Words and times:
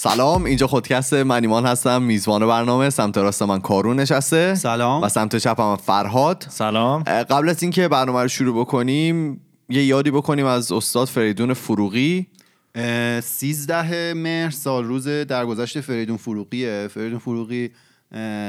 سلام 0.00 0.44
اینجا 0.44 0.66
خودکست 0.66 1.14
من 1.14 1.42
ایمان 1.42 1.66
هستم 1.66 2.02
میزبان 2.02 2.46
برنامه 2.46 2.90
سمت 2.90 3.18
راست 3.18 3.42
من 3.42 3.60
کارون 3.60 4.00
نشسته. 4.00 4.54
سلام. 4.54 5.02
و 5.02 5.08
سمت 5.08 5.36
چپ 5.36 5.60
هم 5.60 5.76
فرهاد. 5.76 6.46
سلام. 6.48 7.02
قبل 7.02 7.48
از 7.48 7.62
اینکه 7.62 7.88
برنامه 7.88 8.22
رو 8.22 8.28
شروع 8.28 8.60
بکنیم 8.60 9.40
یه 9.68 9.84
یادی 9.84 10.10
بکنیم 10.10 10.46
از 10.46 10.72
استاد 10.72 11.08
فریدون 11.08 11.54
فروغی. 11.54 12.26
اه، 12.74 13.20
13 13.20 14.14
مهر 14.14 14.50
سال 14.50 14.84
روز 14.84 15.08
درگذشت 15.08 15.80
فریدون 15.80 16.16
فروغیه. 16.16 16.88
فریدون 16.88 17.18
فروغی 17.18 17.70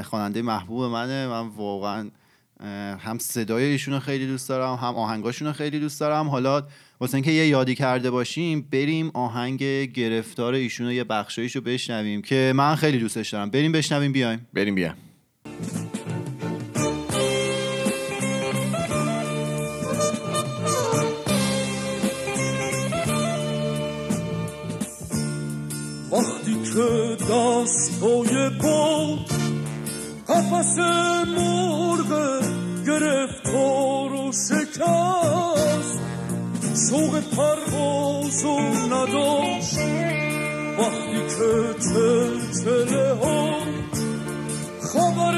خواننده 0.04 0.42
محبوب 0.42 0.84
منه. 0.84 1.28
من 1.28 1.48
واقعا 1.48 2.10
هم 3.00 3.18
صدای 3.20 3.64
ایشون 3.64 4.00
خیلی 4.00 4.28
دوست 4.28 4.50
دارم 4.50 4.76
هم 4.76 4.96
آهنگاشون 4.96 5.48
رو 5.48 5.54
خیلی 5.54 5.80
دوست 5.80 6.00
دارم. 6.00 6.28
حالا 6.28 6.64
واسه 7.02 7.16
اینکه 7.16 7.32
یه 7.32 7.48
یادی 7.48 7.76
کرده 7.76 8.12
باشیم 8.12 8.68
بریم 8.72 9.12
آهنگ 9.14 9.64
گرفتار 9.94 10.54
ایشون 10.54 10.92
یه 10.92 11.04
بخشایش 11.04 11.56
رو 11.56 11.62
بشنویم 11.62 12.22
که 12.22 12.54
من 12.56 12.76
خیلی 12.76 13.00
دوستش 13.00 13.30
دارم. 13.30 13.50
بریم 13.50 13.72
بشنویم 13.72 14.12
بیایم. 14.12 14.48
بریم 14.54 14.76
بیا 14.76 14.94
وقتی 26.12 26.54
که 26.74 27.18
دستای 27.24 28.50
پا 28.62 29.16
قفس 30.28 30.78
مرغ 31.38 32.42
گرفتار 32.88 34.14
و 34.14 34.32
شکست 34.32 35.19
شوق 36.90 37.20
پرواز 37.20 38.44
و 38.46 38.60
نداشت 38.90 39.78
وقتی 40.80 41.22
که 41.28 41.76
چلچله 41.94 43.14
ها 43.14 43.50
خبر 44.82 45.36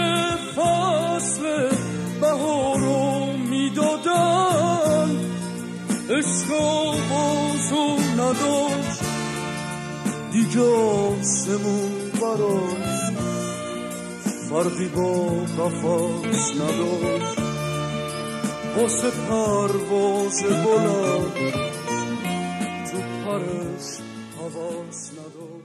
فصل 0.56 1.70
بهار 2.22 2.80
رو 2.80 3.38
می‌دادن 3.50 5.10
عشق 6.10 6.52
و 6.52 6.92
نداشت 8.22 9.02
دیگه 10.32 10.62
آسمون 10.62 11.92
براش 12.22 13.02
فرقی 14.50 14.88
با 14.88 15.30
قفص 15.58 16.52
نداشت. 16.52 17.41
واسه 18.78 19.10
پرواز 19.10 20.44
بلند 20.44 21.34
تو 22.92 22.98
پرش 23.26 23.88
حواس 24.38 25.12
اه، 25.18 25.61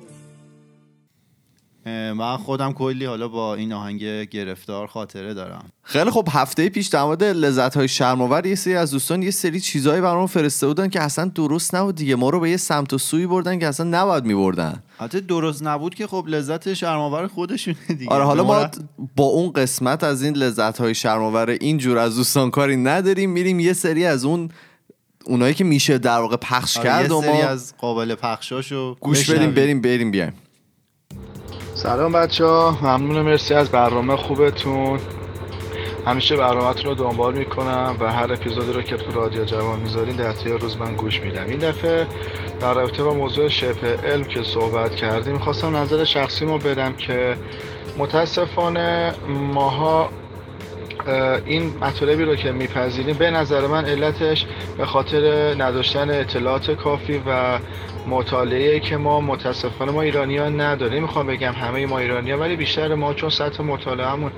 من 1.90 2.36
خودم 2.36 2.72
کلی 2.72 3.04
حالا 3.04 3.28
با 3.28 3.54
این 3.54 3.72
آهنگ 3.72 4.02
گرفتار 4.24 4.86
خاطره 4.86 5.34
دارم. 5.34 5.64
خیلی 5.82 6.10
خب 6.10 6.28
هفته 6.30 6.68
پیش 6.68 6.86
در 6.86 7.02
مورد 7.02 7.24
لذت 7.24 7.76
های 7.76 7.88
شرم‌آور 7.88 8.46
یه 8.46 8.54
سری 8.54 8.74
از 8.74 8.90
دوستان 8.90 9.22
یه 9.22 9.30
سری 9.30 9.60
چیزایی 9.60 10.00
برام 10.00 10.26
فرسته 10.26 10.66
بودن 10.66 10.88
که 10.88 11.00
اصلا 11.00 11.24
درست 11.24 11.74
نبود 11.74 11.94
دیگه. 11.94 12.16
ما 12.16 12.30
رو 12.30 12.40
به 12.40 12.50
یه 12.50 12.56
سمت 12.56 12.92
و 12.92 12.98
سوی 12.98 13.26
بردن 13.26 13.58
که 13.58 13.66
اصلا 13.66 13.86
نباید 13.86 14.24
میبردن. 14.24 14.82
حتی 14.98 15.20
درست 15.20 15.62
نبود 15.62 15.94
که 15.94 16.06
خب 16.06 16.24
لذت 16.28 16.74
شرماور 16.74 17.26
خودشونه 17.26 17.76
دیگه. 17.88 18.10
آره 18.10 18.24
حالا 18.24 18.44
ما 18.44 18.68
با 19.16 19.24
اون 19.24 19.52
قسمت 19.52 20.04
از 20.04 20.22
این 20.22 20.36
لذت 20.36 20.78
های 20.78 20.94
شرم‌آور 20.94 21.50
اینجور 21.50 21.98
از 21.98 22.16
دوستان 22.16 22.50
کاری 22.50 22.76
نداریم 22.76 23.30
میریم 23.30 23.60
یه 23.60 23.72
سری 23.72 24.04
از 24.06 24.24
اون 24.24 24.48
اونایی 25.26 25.54
که 25.54 25.64
میشه 25.64 25.98
در 25.98 26.18
واقع 26.18 26.36
پخش 26.36 26.76
آره، 26.76 26.88
کرد 26.88 27.10
یه 27.10 27.16
و 27.16 27.20
سری 27.22 27.30
ما 27.30 27.42
از 27.42 27.74
قابل 27.78 28.14
پخشاشو 28.14 28.96
گوش 29.00 29.30
بدیم. 29.30 29.50
بریم 29.50 29.80
بریم 29.80 30.10
بیایم. 30.10 30.32
سلام 31.86 32.12
بچه 32.12 32.44
ها 32.44 32.78
ممنون 32.82 33.22
مرسی 33.22 33.54
از 33.54 33.70
برنامه 33.70 34.16
خوبتون. 34.16 35.00
همیشه 36.06 36.36
برنامهتون 36.36 36.84
رو 36.84 36.94
دنبال 36.94 37.34
می‌کنم 37.34 37.96
و 38.00 38.12
هر 38.12 38.32
اپیزودی 38.32 38.72
رو 38.72 38.82
که 38.82 38.96
تو 38.96 39.12
رادیو 39.12 39.44
جوان 39.44 39.80
می‌ذارین 39.80 40.16
در 40.16 40.32
طی 40.32 40.50
روز 40.50 40.76
من 40.76 40.94
گوش 40.94 41.20
میدم. 41.20 41.44
این 41.48 41.58
دفعه 41.58 42.06
در 42.60 42.74
رابطه 42.74 43.02
با 43.02 43.14
موضوع 43.14 43.48
شبه 43.48 43.96
علم 44.04 44.24
که 44.24 44.42
صحبت 44.42 44.94
کردیم 44.94 45.32
می‌خواستم 45.32 45.76
نظر 45.76 46.04
شخصی 46.04 46.44
ما 46.44 46.58
بدم 46.58 46.92
که 46.92 47.36
متاسفانه 47.98 49.14
ماها 49.28 50.10
اه، 51.06 51.38
این 51.44 51.72
مطالبی 51.80 52.24
رو 52.24 52.36
که 52.36 52.52
میپذیریم 52.52 53.16
به 53.16 53.30
نظر 53.30 53.66
من 53.66 53.84
علتش 53.84 54.46
به 54.78 54.86
خاطر 54.86 55.54
نداشتن 55.62 56.10
اطلاعات 56.10 56.70
کافی 56.70 57.22
و 57.26 57.58
مطالعه 58.06 58.80
که 58.80 58.96
ما 58.96 59.20
متاسفانه 59.20 59.92
ما 59.92 60.02
ایرانی 60.02 60.36
ها 60.36 60.48
نداریم. 60.48 61.02
می‌خوام 61.02 61.26
بگم 61.26 61.52
همه 61.52 61.86
ما 61.86 61.98
ایرانی 61.98 62.30
ها 62.30 62.38
ولی 62.38 62.56
بیشتر 62.56 62.94
ما 62.94 63.14
چون 63.14 63.30
سطح 63.30 63.62
مطالعهمون 63.62 64.32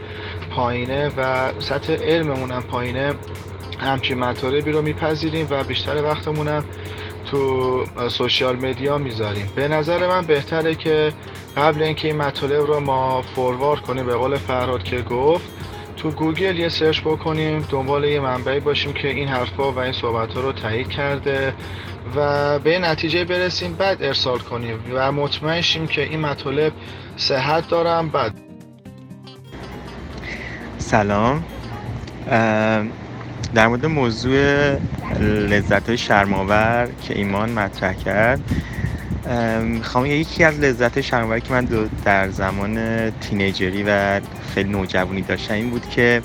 پایینه 0.50 1.10
و 1.16 1.52
سطح 1.58 1.92
علممون 1.92 2.50
هم 2.50 2.62
پایینه 2.62 3.14
همچین 3.80 4.18
مطالبی 4.18 4.72
رو 4.72 4.82
میپذیریم 4.82 5.46
و 5.50 5.64
بیشتر 5.64 6.02
وقتمون 6.02 6.48
هم 6.48 6.64
تو 7.30 7.84
social 8.08 8.56
media 8.56 8.98
می‌ذاریم. 8.98 9.52
به 9.56 9.68
نظر 9.68 10.06
من 10.06 10.22
بهتره 10.26 10.74
که 10.74 11.12
قبل 11.56 11.82
اینکه 11.82 12.08
این 12.08 12.16
مطالب 12.16 12.66
رو 12.66 12.80
ما 12.80 13.22
forward 13.22 13.80
کنیم 13.80 14.06
به 14.06 14.14
قول 14.14 14.36
فرهاد 14.36 14.82
که 14.82 15.00
گفت 15.02 15.44
تو 15.96 16.10
گوگل 16.10 16.58
یه 16.58 16.68
search 16.68 17.00
بکنیم 17.00 17.66
دنبال 17.70 18.04
یه 18.04 18.20
منبعی 18.20 18.60
باشیم 18.60 18.92
که 18.92 19.08
این 19.08 19.28
حرفا 19.28 19.72
و 19.72 19.78
این 19.78 19.92
صحبت 19.92 20.34
ها 20.34 20.40
رو 20.40 20.52
تایید 20.52 20.88
کرده. 20.88 21.54
و 22.16 22.58
به 22.58 22.78
نتیجه 22.78 23.24
برسیم 23.24 23.72
بعد 23.72 24.02
ارسال 24.02 24.38
کنیم 24.38 24.78
و 24.94 25.12
مطمئن 25.12 25.60
شیم 25.60 25.86
که 25.86 26.02
این 26.02 26.20
مطالب 26.20 26.72
صحت 27.16 27.68
دارن. 27.68 28.08
بعد. 28.08 28.32
سلام. 30.78 31.44
در 33.54 33.66
مورد 33.68 33.86
موضوع 33.86 34.76
لذت 35.20 35.88
های 35.88 35.98
شرماور 35.98 36.88
که 37.02 37.18
ایمان 37.18 37.50
مطرح 37.50 37.92
کرد 37.92 38.40
می‌خوام 39.62 40.06
یکی 40.06 40.44
از 40.44 40.60
لذت 40.60 40.94
های 40.94 41.02
شرماور 41.02 41.38
که 41.38 41.52
من 41.52 41.68
در 42.04 42.28
زمان 42.28 43.10
تینیجری 43.10 43.84
و 43.86 44.20
خیلی 44.54 44.70
نوجوانی 44.70 45.22
داشتم 45.22 45.54
این 45.54 45.70
بود 45.70 45.88
که 45.88 46.22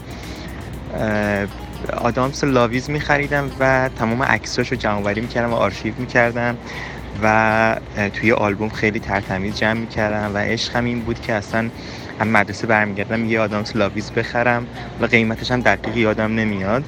آدامس 1.98 2.44
لاویز 2.44 2.90
میخریدم 2.90 3.52
و 3.60 3.90
تمام 4.00 4.24
عکساش 4.24 4.72
رو 4.72 4.78
جمع 4.78 4.94
آوری 4.94 5.22
می‌کردم 5.22 5.54
و 5.54 5.56
آرشیو 5.56 5.94
می‌کردم 5.98 6.58
و 7.24 7.76
توی 8.14 8.32
آلبوم 8.32 8.70
خیلی 8.70 9.00
ترتمیز 9.00 9.58
جمع 9.58 9.74
می‌کردم 9.74 10.32
و 10.36 10.38
عشقم 10.38 10.86
این 10.86 11.00
بود 11.00 11.22
که 11.22 11.34
اصلا 11.34 11.70
هم 12.20 12.28
مدرسه 12.28 12.68
برمیگردم 12.68 13.26
یه 13.26 13.40
آدامس 13.40 13.76
لاویز 13.76 14.12
بخرم 14.12 14.68
و 15.02 15.06
قیمتش 15.06 15.52
هم 15.52 15.62
دقیق 15.62 15.98
یادم 15.98 16.36
نمیاد. 16.36 16.84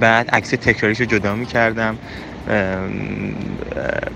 بعد 0.00 0.30
عکس 0.30 0.50
تکراریش 0.50 1.00
رو 1.00 1.06
جدا 1.06 1.34
می‌کردم 1.34 1.98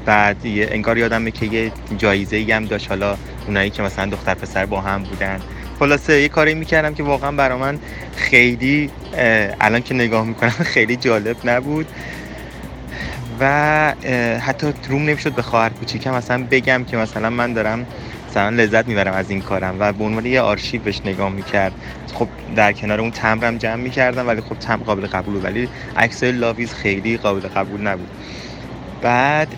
بعد 0.06 0.36
انگار 0.44 0.98
یادمه 0.98 1.30
که 1.30 1.46
یه 1.46 1.72
جایزه 1.98 2.36
ای 2.36 2.52
هم 2.52 2.64
داشت. 2.64 2.88
حالا 2.88 3.16
اونایی 3.46 3.70
که 3.70 3.82
مثلا 3.82 4.06
دختر 4.06 4.34
پسر 4.34 4.66
با 4.66 4.80
هم 4.80 5.02
بودن. 5.02 5.40
خلاصه 5.80 6.20
یه 6.22 6.28
کاری 6.28 6.54
می‌کردم 6.54 6.94
که 6.94 7.02
واقعا 7.02 7.32
برا 7.32 7.58
من 7.58 7.78
خیلی 8.16 8.90
الان 9.60 9.82
که 9.82 9.94
نگاه 9.94 10.24
می‌کنم 10.26 10.50
خیلی 10.74 10.96
جالب 10.96 11.36
نبود. 11.44 11.86
و 13.40 13.94
حتی 14.40 14.72
روم 14.88 15.02
نمی‌شد 15.02 15.32
به 15.32 15.42
خواهر 15.42 15.68
کوچیکم 15.70 16.14
مثلا 16.14 16.46
بگم 16.50 16.84
که 16.84 16.96
مثلا 16.96 17.30
من 17.30 17.52
دارم 17.52 17.86
مثلا 18.30 18.48
لذت 18.48 18.88
می‌برم 18.88 19.12
از 19.14 19.30
این 19.30 19.40
کارم 19.40 19.76
و 19.78 19.92
به 19.92 20.04
عنوان 20.04 20.26
یه 20.26 20.40
آرشیو 20.40 20.82
بهش 20.82 21.00
نگاه 21.04 21.30
می‌کرد. 21.30 21.72
خب 22.14 22.28
در 22.56 22.72
کنار 22.72 23.00
اون 23.00 23.10
تمرم 23.10 23.58
جمع 23.58 23.82
می‌کردم 23.82 24.28
ولی 24.28 24.40
خب 24.40 24.58
تمر 24.58 24.84
قابل 24.84 25.06
قبول 25.06 25.34
بود. 25.34 25.44
ولی 25.44 25.68
عکسای 25.96 26.32
لاویز 26.32 26.74
خیلی 26.74 27.16
قابل 27.16 27.48
قبول 27.48 27.80
نبود. 27.80 28.08
بعد 29.02 29.48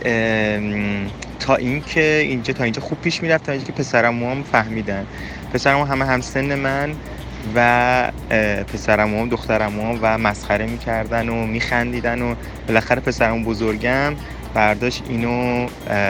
تا 1.40 1.54
اینکه 1.56 2.18
اینجا 2.24 2.52
تا 2.54 2.64
اینجا 2.64 2.80
خوب 2.82 3.00
پیش 3.00 3.22
می‌رفت 3.22 3.46
تا 3.46 3.52
اینجا 3.52 3.66
که 3.66 3.72
پسرم 3.72 4.24
هم 4.24 4.42
فهمیدن. 4.42 5.06
پسرم 5.52 5.80
همه 5.80 6.04
همسن 6.04 6.54
من 6.54 6.94
و 7.54 8.12
پسرم 8.72 9.14
هم 9.14 9.28
دخترم 9.28 9.80
و 10.02 10.18
مسخره 10.18 10.66
می‌کردن 10.66 11.28
و 11.28 11.46
میخندیدن 11.46 12.22
و 12.22 12.34
بالاخره 12.68 13.00
پسرم 13.00 13.44
بزرگم 13.44 14.14
برداشت 14.54 15.02
اینو 15.08 15.66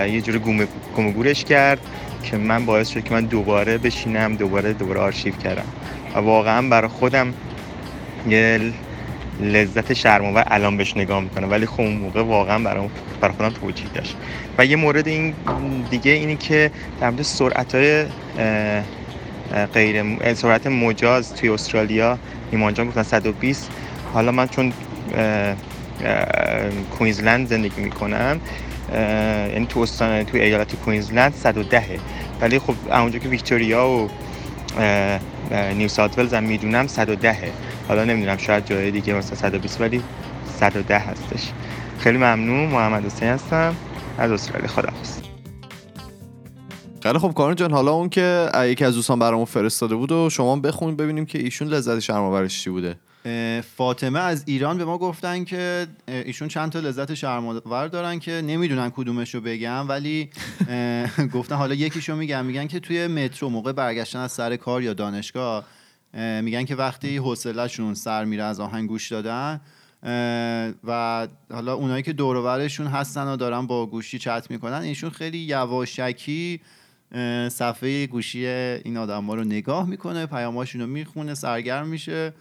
یه 0.06 0.20
جور 0.20 0.38
گومه 0.38 0.66
گومه 0.96 1.12
گورش 1.12 1.44
کرد 1.44 1.78
که 2.22 2.36
من 2.36 2.66
باعث 2.66 2.88
شد 2.88 3.04
که 3.04 3.14
من 3.14 3.24
دوباره 3.24 3.78
بشینم 3.78 4.36
دوباره 4.36 4.72
دوباره 4.72 5.00
آرشیو 5.00 5.34
کردم. 5.36 5.64
و 6.14 6.18
واقعا 6.18 6.68
برای 6.68 6.88
خودم 6.88 7.34
یه 8.28 8.60
لذت 9.40 9.92
شرم‌آور 9.92 10.44
الان 10.46 10.76
بهش 10.76 10.96
نگاه 10.96 11.20
می‌کنم. 11.20 11.50
ولی 11.50 11.66
خب 11.66 11.80
اون 11.80 11.96
موقع 11.96 12.22
واقعا 12.22 12.58
برای 12.58 12.88
خودم 13.36 13.50
توجیه 13.50 13.86
داشت. 13.94 14.16
و 14.58 14.66
یه 14.66 14.76
مورد 14.76 15.08
این 15.08 15.34
دیگه 15.90 16.12
اینی 16.12 16.36
که 16.36 16.70
در 17.00 17.10
مورد 17.10 17.22
سرعت 17.22 17.74
های 17.74 18.06
غیر 19.75 20.34
سرعت 20.34 20.66
مجاز 20.66 21.34
توی 21.34 21.49
استرالیا. 21.49 22.19
ایمان 22.50 22.75
جان 22.75 22.88
گفتن 22.88 23.02
120 23.02 23.70
حالا 24.14 24.32
من 24.32 24.49
چون 24.49 24.72
کوینزلند 26.99 27.49
زندگی 27.49 27.81
می‌کنم 27.81 28.40
یعنی 28.93 29.66
تو 29.66 29.81
استان 29.81 30.25
تو 30.25 30.37
ایالت 30.37 30.76
کوینزلند 30.76 31.34
110 31.34 31.84
ولی 32.40 32.58
خب 32.58 32.75
اونجا 32.90 33.19
که 33.19 33.28
ویکتوریا 33.28 33.88
و 33.88 34.08
نیو 35.75 35.88
ساوت 35.88 36.19
ولز 36.19 36.34
هم 36.34 36.43
می‌دونم 36.43 36.87
110 36.87 37.37
حالا 37.88 38.04
نمی‌دونم 38.04 38.37
شاید 38.37 38.66
جای 38.66 38.90
دیگه 38.90 39.14
مثلا 39.14 39.37
120 39.37 39.81
ولی 39.81 40.02
110 40.58 40.99
هستش. 40.99 41.50
خیلی 41.99 42.19
ممنون. 42.19 42.69
محمد 42.69 43.06
حسین 43.06 43.28
هستم. 43.28 43.75
از 44.19 44.31
استرالیا 44.31 44.69
خداحافظ. 44.69 45.31
خیلی 47.02 47.19
خب 47.19 47.32
کارون 47.32 47.54
جان. 47.54 47.72
حالا 47.72 47.93
اون 47.93 48.08
که 48.08 48.50
یکی 48.64 48.84
از 48.84 48.94
دوستان 48.94 49.19
برامون 49.19 49.44
فرستاده 49.44 49.94
بود 49.94 50.12
و 50.12 50.31
شما 50.31 50.52
هم 50.52 50.60
بخونید 50.60 50.96
ببینیم 50.96 51.26
که 51.26 51.38
ایشون 51.38 51.69
لذت 51.69 51.99
شرم‌آورش 51.99 52.62
چی 52.62 52.70
بوده. 52.70 52.96
فاطمه 53.76 54.19
از 54.19 54.44
ایران 54.46 54.78
به 54.78 54.84
ما 54.84 54.99
گفتن 54.99 55.44
که 55.44 55.87
ایشون 56.08 56.49
چند 56.49 56.72
تا 56.72 56.78
لذت 56.78 57.14
شرم‌آور 57.14 57.88
دارن 57.88 58.19
که 58.19 58.32
نمی‌دونن 58.32 58.90
کدومش 58.90 59.34
رو 59.34 59.40
بگم 59.40 59.88
ولی 59.88 60.31
گفتن 61.34 61.54
حالا 61.56 61.75
یکیشو 61.75 62.16
میگم. 62.16 62.44
میگن 62.44 62.66
که 62.66 62.81
توی 62.81 63.06
مترو 63.06 63.49
موقع 63.49 63.72
برگشتن 63.72 64.19
از 64.19 64.32
سر 64.32 64.56
کار 64.56 64.82
یا 64.82 64.93
دانشگاه 64.93 65.64
اه، 66.14 66.40
میگن 66.40 66.64
که 66.64 66.76
وقتی 66.76 67.16
حوصله‌شون 67.16 67.94
سر 67.94 68.25
میره 68.25 68.43
از 68.43 68.60
آهنگ 68.60 68.88
گوش 68.88 69.12
دادن 69.12 69.60
و 70.84 71.28
حالا 71.52 71.75
اونایی 71.75 72.02
که 72.02 72.12
دور 72.12 72.60
هستن 72.87 73.26
و 73.26 73.37
دارن 73.37 73.66
با 73.66 73.87
گوشی 73.87 74.19
چت 74.19 74.46
می‌کنن 74.50 74.82
ایشون 74.82 75.10
خیلی 75.10 75.38
یواشکی 75.38 76.60
صفحه 77.49 78.06
گوشی 78.06 78.47
این 78.47 78.97
آدم 78.97 79.31
رو 79.31 79.44
نگاه 79.44 79.88
می‌کنه 79.88 80.26
پیاماشون 80.26 80.81
رو 80.81 80.87
می‌خونه 80.87 81.35
سرگرم 81.35 81.88
میشه. 81.88 82.32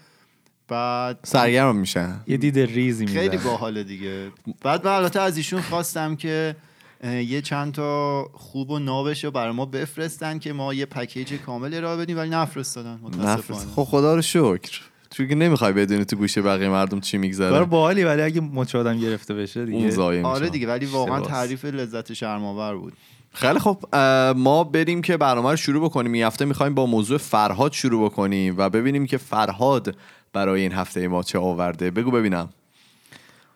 بعد 0.68 1.20
سرگرم 1.24 1.76
میشن. 1.76 2.20
یه 2.28 2.38
دید 2.38 2.60
ریزی 2.60 3.06
می‌زنه 3.06 3.20
خیلی 3.20 3.38
باحاله 3.38 3.84
دیگه. 3.84 4.28
بعد 4.62 4.88
من 4.88 4.94
البته 4.94 5.22
از 5.22 5.38
ایشون 5.38 5.62
خواستم 5.62 6.16
که 6.16 6.56
یه 7.04 7.42
چند 7.42 7.74
تا 7.74 8.24
خوب 8.34 8.70
و 8.70 8.80
نابش 8.80 9.24
رو 9.24 9.32
برای 9.32 9.54
ما 9.54 9.66
بفرستن 9.66 10.40
که 10.40 10.54
ما 10.54 10.74
یه 10.74 10.86
پکیج 10.86 11.34
کامل 11.34 11.74
ارائه 11.74 11.98
بدیم 11.98 12.18
ولی 12.18 12.30
نفرستادن. 12.30 13.00
متاسفانه. 13.04 13.34
نفرست 13.34 13.68
خب 13.76 13.84
خدا 13.84 14.16
رو 14.16 14.22
شکر. 14.22 14.82
چون 15.10 15.28
که 15.28 15.36
نمی‌خوای 15.36 15.74
بدونی 15.74 16.06
تو 16.06 16.16
گوشه 16.16 16.42
بقیه 16.42 16.70
مردم 16.70 17.00
چی 17.00 17.18
برای 17.18 17.28
میگذره 17.28 17.66
باحالی 17.66 18.04
ولی 18.04 18.22
اگه 18.22 18.42
مچ 18.42 18.76
آدم 18.76 19.00
گرفته 19.00 19.34
بشه 19.34 19.66
دیگه. 19.66 20.00
اون 20.00 20.26
آره 20.26 20.40
میشه 20.40 20.52
دیگه 20.52 20.68
ولی 20.68 20.86
واقعا. 20.86 21.22
تعریف 21.22 21.66
لذت 21.66 22.14
شرم‌آور 22.14 22.76
بود. 22.76 22.94
خیلی 23.34 23.60
خب 23.60 23.96
ما 24.36 24.64
بریم 24.64 25.02
که 25.02 25.18
برنامه 25.18 25.50
رو 25.50 25.56
شروع 25.56 25.84
بکنیم. 25.84 26.12
این 26.12 26.24
هفته 26.24 26.46
می‌خوایم 26.46 26.74
با 26.74 26.86
موضوع 26.86 27.18
فرهاد 27.18 27.72
شروع 27.72 28.06
بکنیم 28.06 28.56
و 28.58 28.70
ببینیم 28.70 29.06
که 29.06 29.18
فرهاد 29.18 29.98
برای 30.34 30.62
این 30.62 30.72
هفته 30.72 31.08
ما 31.08 31.24
چه 31.24 31.40
آورده. 31.40 31.92
بگو 31.92 32.12
ببینم. 32.12 32.50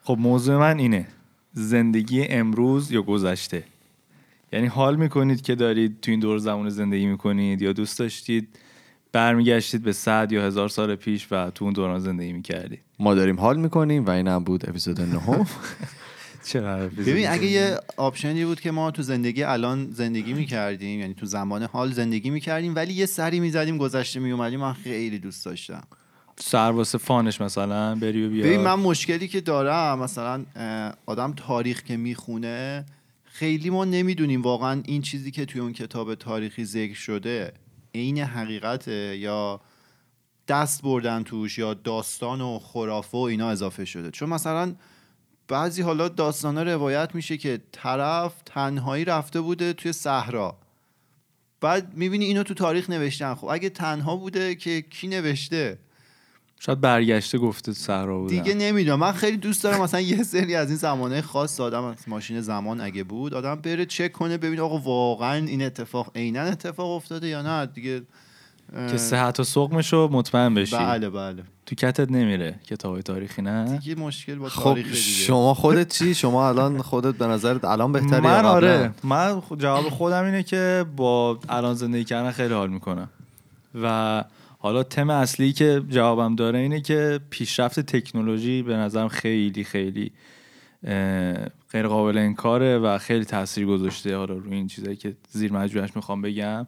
خب 0.04 0.18
موضوع 0.20 0.58
من 0.58 0.80
اینه. 0.80 1.08
زندگی 1.54 2.24
امروز 2.24 2.92
یا 2.92 3.02
گذشته؟ 3.02 3.64
یعنی 4.54 4.68
حال 4.68 4.96
می‌کنید 4.96 5.42
که 5.42 5.56
دارید 5.56 6.02
تو 6.02 6.12
این 6.12 6.20
دور 6.20 6.38
زمان 6.38 6.70
زندگی 6.70 7.06
می‌کنید 7.06 7.62
یا 7.62 7.74
دوست 7.74 8.00
داشتید 8.00 8.48
برمیگشتید 9.12 9.84
به 9.84 9.94
صد 9.94 10.32
یا 10.32 10.44
هزار 10.44 10.70
سال 10.70 10.96
پیش 10.96 11.28
و 11.32 11.50
تو 11.50 11.66
اون 11.66 11.74
دوران 11.74 12.00
زندگی 12.00 12.34
می‌کردید؟ 12.34 12.80
ما 13.00 13.16
داریم 13.16 13.40
حال 13.40 13.58
می‌کنیم 13.58 14.06
و 14.06 14.10
این 14.10 14.28
هم 14.28 14.44
بود 14.44 14.70
اپیزود 14.70 15.02
نهم. 15.02 15.48
چرا 16.46 16.88
ببین 16.88 17.30
اگه 17.30 17.46
یه 17.46 17.78
آپشنی 17.98 18.46
بود 18.46 18.62
که 18.62 18.72
ما 18.72 18.92
تو 18.92 19.02
زندگی 19.02 19.44
الان 19.44 19.92
زندگی 19.92 20.34
می‌کردیم 20.34 21.00
یعنی 21.00 21.14
تو 21.14 21.26
زمان 21.26 21.64
حال 21.64 21.92
زندگی 21.92 22.30
می‌کردیم 22.30 22.76
ولی 22.76 22.94
یه 22.94 23.06
سری 23.06 23.40
می‌زدیم 23.40 23.78
گذشته 23.78 24.20
میومدیم 24.20 24.60
من 24.60 24.74
خیلی 24.74 25.20
دوست 25.20 25.46
داشتم. 25.46 25.84
سر 26.40 26.72
واسه 26.72 26.98
فانش 26.98 27.42
مثلا 27.42 27.96
بری 27.96 28.26
و 28.26 28.30
بیا 28.30 28.46
ببین 28.46 28.62
من 28.62 28.74
مشکلی 28.74 29.28
که 29.28 29.42
دارم 29.42 30.00
مثلا 30.00 30.46
آدم 31.06 31.34
تاریخ 31.34 31.84
که 31.84 31.98
می‌خونه 31.98 32.86
خیلی 33.24 33.70
ما 33.70 33.86
نمی‌دونیم 33.86 34.42
واقعا 34.42 34.82
این 34.86 35.02
چیزی 35.02 35.32
که 35.32 35.46
توی 35.46 35.62
اون 35.62 35.74
کتاب 35.74 36.16
تاریخی 36.16 36.66
ذکر 36.66 36.96
شده 36.96 37.54
عین 37.96 38.20
حقیقته 38.20 39.18
یا 39.18 39.62
دست 40.48 40.82
بردن 40.82 41.24
توش 41.24 41.58
یا 41.58 41.74
داستان 41.74 42.42
و 42.42 42.60
خرافه 42.60 43.18
و 43.18 43.22
اینا 43.22 43.50
اضافه 43.50 43.86
شده. 43.86 44.12
چون 44.12 44.30
مثلا 44.30 44.76
بعضی 45.48 45.82
حالا 45.82 46.08
داستانا 46.08 46.64
روایت 46.64 47.16
میشه 47.16 47.38
که 47.38 47.62
طرف 47.72 48.34
تنهایی 48.46 49.06
رفته 49.06 49.42
بوده 49.42 49.74
توی 49.74 49.94
صحرا. 49.94 50.58
بعد 51.62 51.94
می‌بینی 51.94 52.26
اینو 52.26 52.44
تو 52.44 52.54
تاریخ 52.54 52.90
نوشتن. 52.90 53.34
خب 53.36 53.48
اگه 53.52 53.70
تنها 53.70 54.16
بوده 54.16 54.56
که 54.56 54.82
کی 54.82 55.08
نوشته؟ 55.08 55.78
شاید 56.60 56.82
برگشته 56.82 57.38
گفته 57.38 57.74
صحرا 57.74 58.20
بودم 58.20 58.38
دیگه 58.38 58.54
نمی‌دونم. 58.54 59.00
من 59.00 59.12
خیلی 59.12 59.38
دوست 59.38 59.64
دارم 59.64 59.82
مثلا 59.82 60.02
یه 60.02 60.24
سری 60.24 60.56
از 60.56 60.68
این 60.68 60.78
زمانه 60.78 61.22
خاص 61.22 61.60
آدم 61.60 61.84
از 61.84 61.98
ماشین 62.08 62.42
زمان 62.42 62.82
اگه 62.82 63.04
بود 63.04 63.34
آدم 63.34 63.56
بره 63.56 63.86
چک 63.86 64.12
کنه 64.12 64.38
ببین 64.38 64.60
آقا 64.60 64.78
واقعا 64.78 65.46
این 65.46 65.62
اتفاق 65.62 66.12
عینا 66.16 66.42
اتفاق 66.42 66.92
افتاده 66.92 67.28
یا 67.28 67.42
نه. 67.42 67.66
دیگه 67.66 68.02
که 68.74 68.98
صحت 68.98 69.40
و 69.40 69.44
سقمشو 69.44 70.10
مطمئن 70.12 70.54
بشی؟ 70.54 70.76
بله 70.76 71.10
بله. 71.10 71.44
تو 71.66 71.76
کتت 71.76 72.12
نمیره 72.12 72.60
کتاب 72.68 73.02
تاریخی 73.02 73.42
نه؟ 73.42 73.78
دیگه 73.78 74.02
مشکل 74.02 74.36
با 74.36 74.50
خب 74.50 74.64
تاریخ 74.64 74.86
دیگه. 74.86 74.98
شما 74.98 75.54
خودت 75.54 75.94
چی؟ 75.98 76.14
شما 76.14 76.50
الان 76.50 76.82
خودت 76.82 77.16
به 77.16 77.28
نظرت 77.28 77.66
الان 77.66 77.92
بهتری 77.92 78.22
من؟ 78.22 78.46
آره 78.46 78.92
من 79.04 79.42
جواب 79.58 79.90
خودم 79.90 80.26
اینه 80.26 80.44
که 80.44 80.86
با 80.96 81.40
الان 81.50 81.74
زندگی 81.74 82.04
کردن 82.04 82.32
خیلی 82.32 82.54
حال 82.54 82.70
می‌کنم. 82.70 83.10
و 83.82 84.24
حالا 84.60 84.84
تم 84.84 85.10
اصلی 85.10 85.54
که 85.54 85.82
جوابم 85.90 86.36
داره 86.36 86.60
اینه 86.60 86.82
که 86.82 87.20
پیشرفت 87.30 87.80
تکنولوژی 87.80 88.62
به 88.62 88.76
نظرم 88.76 89.08
خیلی 89.08 89.64
خیلی 89.64 90.12
غیر 91.72 91.88
قابل 91.88 92.18
انکاره 92.18 92.78
و 92.78 92.98
خیلی 92.98 93.26
تاثیر 93.26 93.66
گذاشته. 93.66 94.18
حالا 94.18 94.34
روی 94.34 94.56
این 94.56 94.68
چیزایی 94.68 94.96
که 94.96 95.16
زیر 95.30 95.54
مجموعش 95.54 95.96
می‌خوام 95.96 96.22
بگم. 96.22 96.68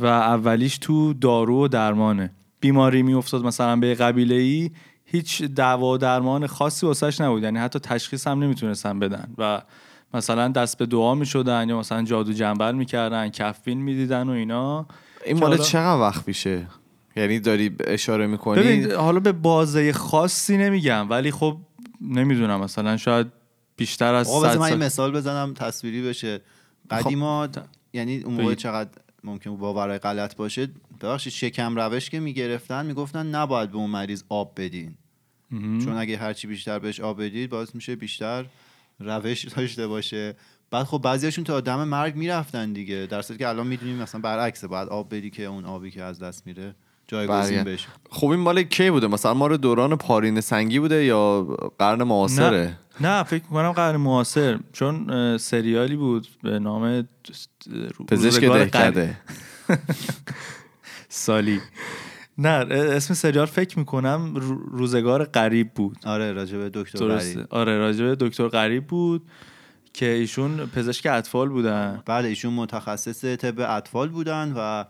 و 0.00 0.06
اولیش 0.06 0.78
تو 0.78 1.12
دارو 1.12 1.64
و 1.64 1.68
درمانه. 1.68 2.30
بیماری 2.60 3.02
میافتاد 3.02 3.44
مثلا 3.44 3.76
به 3.76 3.94
قبیله 3.94 4.34
ای 4.34 4.70
هیچ 5.04 5.42
دوا 5.42 5.92
و 5.92 5.98
درمان 5.98 6.46
خاصی 6.46 6.86
واسش 6.86 7.20
نبود. 7.20 7.42
یعنی 7.42 7.58
حتی 7.58 7.78
تشخیص 7.78 8.26
هم 8.26 8.42
نمی‌تونستن 8.42 8.98
بدن. 8.98 9.28
و 9.38 9.62
مثلا 10.14 10.48
دست 10.48 10.78
به 10.78 10.86
دعا 10.86 11.14
می‌شدن 11.14 11.68
یا 11.68 11.78
مثلا 11.78 12.02
جادو 12.02 12.32
جنبل 12.32 12.74
می‌کردن 12.74 13.28
کفبین 13.28 13.82
می‌دیدن 13.82 14.28
و 14.28 14.32
اینا. 14.32 14.86
این 15.26 15.38
مال 15.38 15.50
حالا- 15.50 15.64
چقدر 15.64 16.00
وقت 16.00 16.28
میشه؟ 16.28 16.66
یعنی 17.16 17.40
داری 17.40 17.76
اشاره 17.86 18.26
می‌کنی؟ 18.26 18.60
ببین 18.62 18.92
حالا 18.92 19.20
به 19.20 19.32
بازه 19.32 19.92
خاصی 19.92 20.56
نمیگم 20.56 21.10
ولی 21.10 21.30
خب 21.30 21.56
نمی‌دونم 22.00 22.60
مثلا 22.60 22.96
شاید 22.96 23.26
بیشتر 23.76 24.14
از 24.14 24.28
آقا 24.28 24.48
صد 24.48 24.58
من 24.58 24.62
این 24.62 24.70
سال 24.70 24.84
مثال 24.84 25.12
بزنم 25.12 25.54
تصویری 25.54 26.02
بشه. 26.02 26.40
قدیما 26.90 27.48
یعنی 27.92 28.20
اون 28.20 28.34
موقع. 28.34 28.54
چقدر 28.54 28.90
ممکن 29.24 29.50
بود 29.50 29.60
باورای 29.60 29.98
غلط 29.98 30.36
باشه 30.36 30.68
ببخشید 31.00 31.32
شکم 31.32 31.76
روش 31.76 32.10
که 32.10 32.20
می‌گرفتن 32.20 32.86
می‌گفتن 32.86 33.26
نباید 33.26 33.70
به 33.70 33.76
اون 33.76 33.90
مریض 33.90 34.22
آب 34.28 34.52
بدین. 34.56 34.94
چون 35.84 35.96
اگه 35.96 36.16
هرچی 36.16 36.46
بیشتر 36.46 36.78
بهش 36.78 37.00
آب 37.00 37.22
بدید 37.22 37.50
باعث 37.50 37.74
میشه 37.74 37.96
بیشتر 37.96 38.46
روش 39.00 39.44
داشته 39.56 39.86
باشه. 39.86 40.36
بعد 40.70 40.86
خب 40.86 40.98
بعضیاشون 40.98 41.44
تا 41.44 41.60
دم 41.60 41.84
مرگ 41.84 42.16
می‌رفتن 42.16 42.72
دیگه. 42.72 43.06
در 43.10 43.22
که 43.22 43.48
الان 43.48 43.66
می‌دونیم 43.66 43.96
مثلا 43.96 44.20
برعکسه 44.20 44.66
باید 44.66 44.88
آب 44.88 45.14
بدی 45.14 45.30
که 45.30 45.44
اون 45.44 45.64
آبی 45.64 45.90
که 45.90 46.02
از 46.02 46.18
دست 46.18 46.46
میره. 46.46 46.74
جایگزین 47.10 47.62
بله. 47.64 47.72
بشه. 47.72 47.88
خب 48.10 48.26
این 48.26 48.40
مال 48.40 48.62
کی 48.62 48.90
بوده؟ 48.90 49.06
مثلا 49.06 49.34
ما 49.34 49.46
رو 49.46 49.56
دوران 49.56 49.96
پارین 49.96 50.40
سنگی 50.40 50.78
بوده 50.78 51.04
یا 51.04 51.42
قرن 51.78 52.02
معاصره؟ 52.02 52.78
نه 53.00 53.08
نه 53.08 53.22
فکر 53.22 53.42
می‌کنم 53.44 53.72
قرن 53.72 53.96
معاصر 53.96 54.58
چون 54.72 55.38
سریالی 55.38 55.96
بود 55.96 56.26
به 56.42 56.58
نام 56.58 57.08
پزشک 58.08 58.44
روزگار 58.44 58.64
قریب. 58.64 58.70
دهکده. 58.70 59.16
سالی. 61.08 61.60
نه 62.38 62.50
اسم 62.70 63.14
سریال 63.14 63.46
فکر 63.46 63.78
می‌کنم 63.78 64.34
روزگار 64.72 65.24
غریب 65.24 65.74
بود. 65.74 65.96
آره 66.04 66.32
راجب 66.32 66.68
دکتر 66.68 67.08
غریب. 67.08 67.46
آره 67.50 67.78
راجبه 67.78 68.16
دکتر 68.20 68.48
غریب 68.48 68.86
بود 68.86 69.22
که 69.92 70.06
ایشون 70.06 70.66
پزشک 70.66 71.06
اطفال 71.10 71.48
بودن. 71.48 72.02
بله 72.06 72.28
ایشون 72.28 72.52
متخصص 72.52 73.24
طب 73.24 73.60
اطفال 73.76 74.08
بودن 74.08 74.52
و 74.56 74.84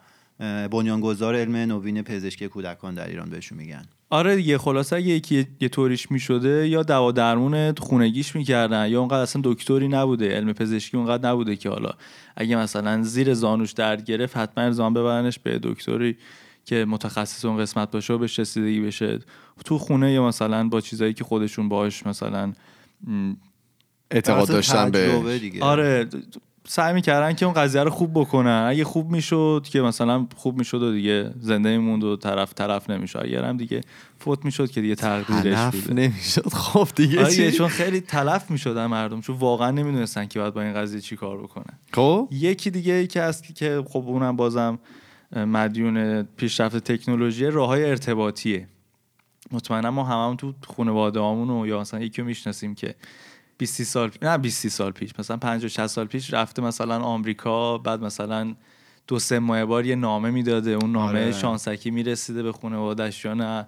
بنیانگذار 0.70 1.37
علم 1.37 1.56
نوین 1.56 2.02
پزشکی 2.02 2.49
کودکان 2.49 2.94
در 2.94 3.09
ایران 3.09 3.30
بهشون 3.30 3.59
میگن. 3.59 3.82
آره 4.11 4.37
دیگه 4.37 4.59
خلاصه 4.59 4.97
اگه 4.97 5.06
یکی 5.06 5.47
یه 5.61 5.68
طوریش 5.68 6.11
می‌شده 6.11 6.68
یا 6.68 6.82
دوا 6.82 7.12
درمون 7.12 7.75
خونگیش 7.75 8.37
می‌کردن 8.37 8.88
یا 8.88 9.00
اونقدر 9.00 9.20
اصلا 9.20 9.42
دکتری 9.44 9.88
نبوده 9.88 10.37
علم 10.37 10.52
پزشکی 10.52 10.97
اونقدر 10.97 11.28
نبوده 11.28 11.56
که 11.56 11.68
حالا 11.68 11.90
اگه 12.37 12.56
مثلا 12.56 13.02
زیر 13.02 13.35
زانوش 13.35 13.73
درد 13.73 14.04
گرفت 14.04 14.37
حتما 14.37 14.64
ارزان 14.64 14.94
ببرنش 14.94 15.38
به 15.38 15.61
دکتری 15.62 16.16
که 16.64 16.85
متخصص 16.85 17.44
اون 17.44 17.59
قسمت 17.59 17.90
باشه 17.90 18.14
و 18.14 18.18
بهش 18.18 18.38
رسیدگی 18.38 18.80
بشه. 18.80 19.18
تو 19.64 19.78
خونه 19.78 20.12
یا 20.12 20.26
مثلا 20.28 20.68
با 20.68 20.80
چیزایی 20.80 21.14
که 21.14 21.25
خودشون 21.25 21.68
باهاش 21.68 22.06
مثلا 22.06 22.52
اعتقاد 24.11 24.49
داشتن 24.49 24.90
به 24.90 25.38
دیگه. 25.38 25.64
آره 25.64 26.09
سعی 26.72 26.94
می‌کردن 26.94 27.32
که 27.32 27.46
اون 27.46 27.54
قضیه 27.54 27.82
رو 27.82 27.90
خوب 27.90 28.10
بکنن. 28.14 28.66
اگه 28.68 28.84
خوب 28.84 29.10
می‌شد 29.10 29.66
که 29.70 29.80
مثلا 29.80 30.26
خوب 30.36 30.58
می‌شد 30.58 30.82
و 30.82 30.92
دیگه 30.92 31.30
زنده 31.40 31.78
میموند 31.78 32.04
و 32.04 32.16
طرف 32.16 32.54
طرف 32.54 32.90
نمی‌شد. 32.90 33.18
اگر 33.24 33.44
هم 33.44 33.56
دیگه 33.56 33.80
فوت 34.18 34.44
می‌شد 34.44 34.70
که 34.70 34.80
دیگه 34.80 34.94
تقدیرش 34.94 35.74
بوده. 35.74 35.94
نمی‌شد. 35.94 36.48
خب 36.48 36.88
دیگه 36.96 37.20
آره، 37.20 37.34
چی؟ 37.34 37.52
چون 37.52 37.68
خیلی 37.68 38.00
تلف 38.00 38.50
می‌شدن 38.50 38.86
مردم 38.86 39.20
چون 39.20 39.36
واقعا 39.36 39.70
نمی‌دونستن 39.70 40.26
که 40.26 40.38
باید 40.38 40.54
با 40.54 40.62
این 40.62 40.74
قضیه 40.74 41.00
چی 41.00 41.16
کار 41.16 41.38
بکنن. 41.38 41.78
خب؟ 41.92 42.28
یکی 42.32 42.70
دیگه 42.70 42.92
ای 42.92 43.06
که 43.06 43.22
هست 43.22 43.54
که 43.54 43.84
خب 43.88 44.04
اونم 44.06 44.36
بازم 44.36 44.78
مدیون 45.36 46.22
پیشرفت 46.22 46.76
تکنولوژی 46.76 47.46
راه 47.46 47.68
های 47.68 47.84
ارتباطیه. 47.84 48.68
مطمئنا 49.52 49.90
ما 49.90 50.04
هممون 50.04 50.36
تو 50.36 50.54
خانواده 50.76 51.20
و 51.20 51.66
یا 51.66 51.80
مثلا 51.80 52.00
یکی 52.00 52.22
می‌شناسیم 52.22 52.74
که 52.74 52.94
20 53.60 53.82
سال 53.82 54.10
نه 54.22 54.38
20 54.38 54.68
سال 54.68 54.92
پیش 54.92 55.10
مثلا 55.18 55.36
50 55.36 55.68
60 55.68 55.86
سال 55.86 56.06
پیش 56.06 56.32
رفته 56.32 56.62
مثلا 56.62 56.98
آمریکا 56.98 57.78
بعد 57.78 58.02
مثلا 58.02 58.54
دو 59.06 59.18
سه 59.18 59.38
ماه 59.38 59.64
بار 59.64 59.86
یه 59.86 59.94
نامه 59.96 60.30
می‌داده 60.30 60.70
اون 60.70 60.92
نامه 60.92 61.08
آره. 61.08 61.32
شانسکی 61.32 61.90
می‌رسیده 61.90 62.42
به 62.42 62.52
خانواده‌اش 62.52 63.24
یا 63.24 63.34
نه 63.34 63.66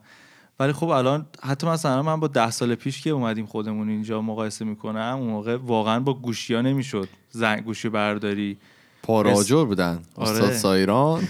ولی 0.61 0.73
خب 0.73 0.89
الان 0.89 1.27
حتی 1.43 1.67
مثلا 1.67 2.03
من 2.03 2.21
با 2.21 2.27
ده 2.27 2.51
سال 2.51 2.75
پیش 2.75 3.03
که 3.03 3.11
اومدیم 3.11 3.47
خودمون 3.47 3.89
اینجا 3.89 4.23
مقایسه 4.23 4.65
می‌کنم 4.65 5.17
اون 5.19 5.31
موقع 5.31 5.57
واقعا 5.57 6.01
با 6.01 6.15
گوشی 6.15 6.55
ها 6.55 6.61
نمی‌شد 6.61 7.09
زنگ 7.31 7.65
گوشی 7.65 7.89
برداری 7.89 8.59
پاراجور 9.03 9.67
بودن 9.67 10.03
آره. 10.17 10.31
استاد 10.31 10.53
سایران 10.53 11.23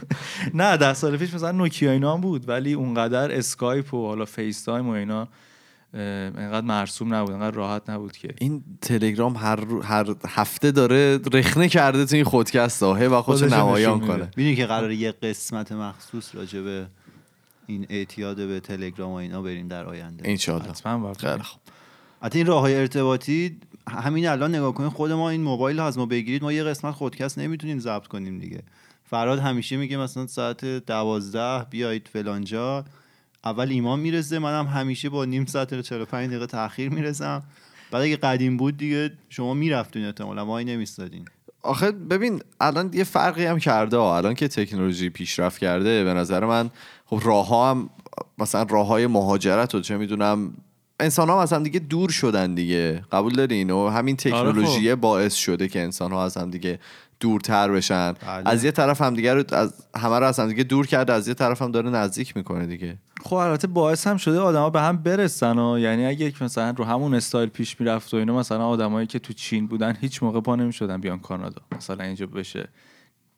نه 0.54 0.76
ده 0.76 0.94
سال 0.94 1.16
پیش 1.16 1.34
مثلا 1.34 1.52
نوکیا 1.52 1.90
اینا 1.90 2.16
بود 2.16 2.48
ولی 2.48 2.72
اونقدر 2.72 3.32
اسکایپ 3.32 3.94
و 3.94 4.06
حالا 4.06 4.24
FaceTime 4.24 4.88
و 4.88 4.90
اینا 4.90 5.28
انقدر 5.94 6.66
مرسوم 6.66 7.14
نبود 7.14 7.30
انقدر 7.30 7.56
راحت 7.56 7.90
نبود 7.90 8.16
که. 8.16 8.34
این 8.38 8.64
تلگرام 8.80 9.36
هر, 9.36 9.64
هر 9.82 10.14
هفته 10.28 10.70
داره 10.70 11.20
رخنه 11.32 11.68
کرده 11.68 12.04
تو 12.04 12.16
این 12.16 12.24
خودکست 12.24 12.82
ها. 12.82 12.90
و 12.90 13.22
خودشو 13.22 13.22
خودشو 13.22 13.56
نمایان. 13.56 14.00
کنه. 14.00 14.28
می‌دونی 14.36 14.56
که 14.56 14.66
قرار 14.66 14.92
یه 14.92 15.12
قسمت 15.12 15.72
مخصوص 15.72 16.34
راجع 16.34 16.60
به 16.60 16.86
این 17.66 17.86
اعتیاد 17.88 18.36
به 18.36 18.60
تلگرام 18.60 19.10
و 19.10 19.14
اینا 19.14 19.42
بریم 19.42 19.68
در 19.68 19.84
آینده. 19.84 20.28
انشالله 20.28 20.68
حتما 20.68 21.14
خیلی 21.14 21.42
خوب. 21.42 21.60
حتی 22.22 22.38
این 22.38 22.46
راه 22.46 22.60
های 22.60 22.74
ارتباطی 22.74 23.56
همین 23.88 24.28
الان 24.28 24.54
نگاه 24.54 24.74
کنید 24.74 24.92
خود 24.92 25.12
ما 25.12 25.30
این 25.30 25.42
موبایل 25.42 25.78
رو 25.78 25.84
از 25.84 25.98
ما 25.98 26.06
بگیرید 26.06 26.42
ما 26.42 26.52
یه 26.52 26.64
قسمت 26.64 26.94
خودکست 26.94 27.38
نمی‌تونیم 27.38 27.78
ضبط 27.78 28.06
کنیم 28.06 28.38
دیگه. 28.38 28.62
فراد 29.04 29.38
همیشه 29.38 29.76
میگه 29.76 29.96
مثلا 29.96 30.26
ساعت 30.26 30.64
دوازده 30.64 31.66
بیایید 31.70 32.08
فلانجا. 32.12 32.84
اول 33.44 33.70
ایمان 33.70 34.00
می‌رسه 34.00 34.38
منم 34.38 34.66
همیشه 34.66 35.08
با 35.08 35.24
نیم 35.24 35.46
ساعت 35.46 35.74
تا 35.74 35.82
45 35.82 36.28
دقیقه 36.30 36.46
تاخیر 36.46 36.88
می‌رسم 36.88 37.42
بعد 37.90 38.02
اگه 38.02 38.16
قدیم 38.16 38.56
بود 38.56 38.76
دیگه 38.76 39.12
شما 39.28 39.54
می‌رفتین 39.54 40.04
احتمالا 40.04 40.44
ما 40.44 40.60
نمیستادین 40.60 41.24
آخه 41.62 41.90
ببین 41.90 42.42
الان 42.60 42.90
یه 42.92 43.04
فرقی 43.04 43.44
هم 43.44 43.58
کرده. 43.58 43.98
الان 43.98 44.34
که 44.34 44.48
تکنولوژی 44.48 45.10
پیشرفت 45.10 45.58
کرده 45.58 46.04
به 46.04 46.14
نظر 46.14 46.44
من 46.44 46.70
خب 47.06 47.20
راه 47.22 47.48
ها 47.48 47.70
هم 47.70 47.90
مثلا 48.38 48.62
راه 48.62 48.86
های 48.86 49.06
مهاجرت 49.06 49.74
و 49.74 49.80
چه 49.80 49.96
می‌دونم 49.96 50.52
انسان 51.00 51.28
ها 51.28 51.42
از 51.42 51.52
هم 51.52 51.62
دیگه 51.62 51.80
دور 51.80 52.10
شدن 52.10 52.54
دیگه. 52.54 53.04
قبول 53.12 53.32
داری 53.32 53.54
اینو؟ 53.54 53.88
همین 53.88 54.16
تکنولوژی 54.16 54.94
باعث 54.94 55.34
شده 55.34 55.68
که 55.68 55.80
انسان 55.80 56.12
ها 56.12 56.24
از 56.24 56.36
هم 56.36 56.50
دیگه 56.50 56.78
دورتر 57.20 57.70
بشن. 57.70 58.12
بله. 58.12 58.48
از 58.48 58.64
یه 58.64 58.70
طرف 58.70 59.02
هم 59.02 59.14
دیگه 59.14 59.34
رو 59.34 59.44
از 59.52 59.74
همه 59.96 60.18
رو 60.18 60.26
از 60.26 60.40
هم 60.40 60.48
دیگه 60.48 60.64
دور 60.64 60.86
کرده 60.86 61.12
از 61.12 61.28
یه 61.28 61.34
طرف 61.34 61.62
هم 61.62 61.70
داره 61.70 61.90
نزدیک 61.90 62.36
می‌کنه 62.36 62.66
دیگه. 62.66 62.98
خب 63.24 63.34
البته 63.34 63.66
باعث 63.66 64.06
هم 64.06 64.16
شده 64.16 64.40
آدما 64.40 64.70
به 64.70 64.80
هم 64.80 64.96
برسن 64.96 65.58
و 65.58 65.78
یعنی 65.78 66.06
اگه 66.06 66.26
یک 66.26 66.42
مثلا 66.42 66.70
رو 66.70 66.84
همون 66.84 67.14
استایل 67.14 67.48
پیش 67.48 67.80
می‌رفت 67.80 68.14
و 68.14 68.16
اینا 68.16 68.36
مثلا 68.36 68.66
آدمایی 68.66 69.06
که 69.06 69.18
تو 69.18 69.32
چین 69.32 69.66
بودن 69.66 69.96
هیچ 70.00 70.22
موقع 70.22 70.40
پا 70.40 70.56
نمی‌شدن 70.56 71.00
بیان 71.00 71.18
کانادا. 71.18 71.62
مثلا 71.76 72.04
اینجا 72.04 72.26
بشه. 72.26 72.68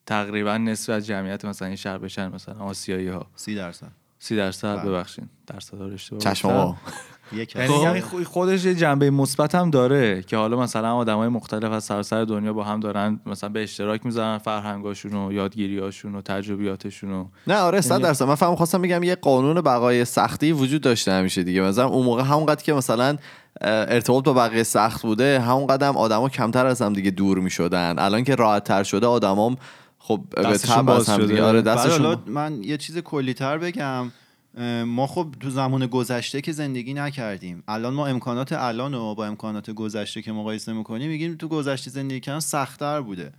تقریبا 0.07 0.57
نصف 0.57 0.91
از 0.91 1.07
جمعیت 1.07 1.45
مثلا 1.45 1.69
این 1.69 1.77
شهر 1.77 1.99
بشن 1.99 2.29
مثلا 2.29 2.55
آسیایی 2.55 3.09
ها 3.09 3.27
سی 3.37 3.55
درصد. 3.55 3.93
سی 4.19 4.37
درصد 4.37 4.77
بله. 4.77 4.91
ببخشید. 4.91 5.29
درصد 5.47 5.79
ها 5.79 5.87
رو 5.87 5.95
اشتباه 5.95 6.21
چشم. 6.21 6.77
یک 7.35 7.57
یعنی 7.57 7.75
هست. 7.75 7.83
یعنی 7.83 8.01
خو- 8.01 8.25
خودش 8.25 8.65
یه 8.65 8.75
جنبه 8.75 9.11
مثبت 9.11 9.55
هم 9.55 9.71
داره 9.71 10.23
که 10.23 10.37
حالا 10.37 10.57
مثلا 10.61 10.95
آدمای 10.95 11.29
مختلف 11.29 11.73
از 11.73 11.85
سراسر 11.85 12.25
دنیا 12.25 12.53
با 12.53 12.65
هم 12.65 12.81
دارن 12.81 13.21
مثلا 13.27 13.51
به 13.51 13.63
اشتراک 13.63 14.07
می‌ذارن 14.07 14.39
فرهنگاشون 14.39 15.15
و 15.15 15.33
یادگیریاشون 15.33 16.15
و 16.15 16.23
تجربیاتشون 16.23 17.13
و 17.13 17.25
نه 17.47 17.57
آره 17.59 17.81
صد 17.81 17.91
یعنی- 17.91 18.03
درصد. 18.03 18.25
من 18.25 18.35
فهم 18.35 18.57
خواستم 18.57 18.83
بگم 18.83 19.03
یه 19.03 19.15
قانون 19.15 19.61
بقای 19.61 20.05
سختی 20.05 20.53
وجود 20.53 20.81
داشته 20.81 21.13
همیشه 21.13 21.43
دیگه. 21.43 21.61
مثلا 21.63 21.87
اون 21.87 22.05
موقع 22.07 22.23
همونقدر 22.23 22.63
که 22.63 22.73
مثلا 22.73 23.17
ارتباط 23.61 24.25
با 24.25 24.33
بقیه 24.33 24.63
سخت 24.63 25.03
بوده 25.03 25.41
همونقدر 25.41 25.89
هم 25.89 25.97
آدما 25.97 26.29
کمتر 26.29 26.67
از 26.67 26.83
هم 26.83 26.93
دیگه 26.93 27.11
دور 27.11 27.39
می‌شدن. 27.39 27.95
الان 27.99 28.25
که 28.25 28.35
راحت 28.35 28.65
تر 28.65 28.83
شده 28.83 29.07
آدمام 29.07 29.57
خب 29.99 30.21
به 30.31 30.43
تب 30.59 30.83
باز 30.83 31.01
از 31.01 31.09
هم 31.09 31.17
دیگه. 31.23 31.35
شده. 31.37 31.43
آره 31.45 31.63
دستشون 31.63 32.05
حالا 32.07 32.19
من 32.27 32.63
یه 32.63 32.77
چیز 32.77 32.99
کلی 32.99 33.35
تر 33.35 33.59
بگم. 33.59 34.11
ما 34.87 35.07
خب 35.07 35.35
تو 35.41 35.51
زمان 35.51 35.87
گذشته 35.87 36.41
که 36.41 36.53
زندگی 36.53 36.95
نکردیم. 36.95 37.63
الان 37.69 37.95
ما 37.95 38.07
امکانات 38.07 38.53
الان 38.53 38.95
رو 38.95 39.15
با 39.15 39.27
امکانات 39.27 39.71
گذشته 39.71 40.23
که 40.23 40.33
مقایسه 40.33 40.73
می‌کنیم 40.73 41.11
میگیم 41.11 41.35
تو 41.35 41.49
گذشته 41.49 41.91
زندگی 41.91 42.21
کردن 42.21 42.41
سختتر 42.41 43.01
بوده. 43.01 43.33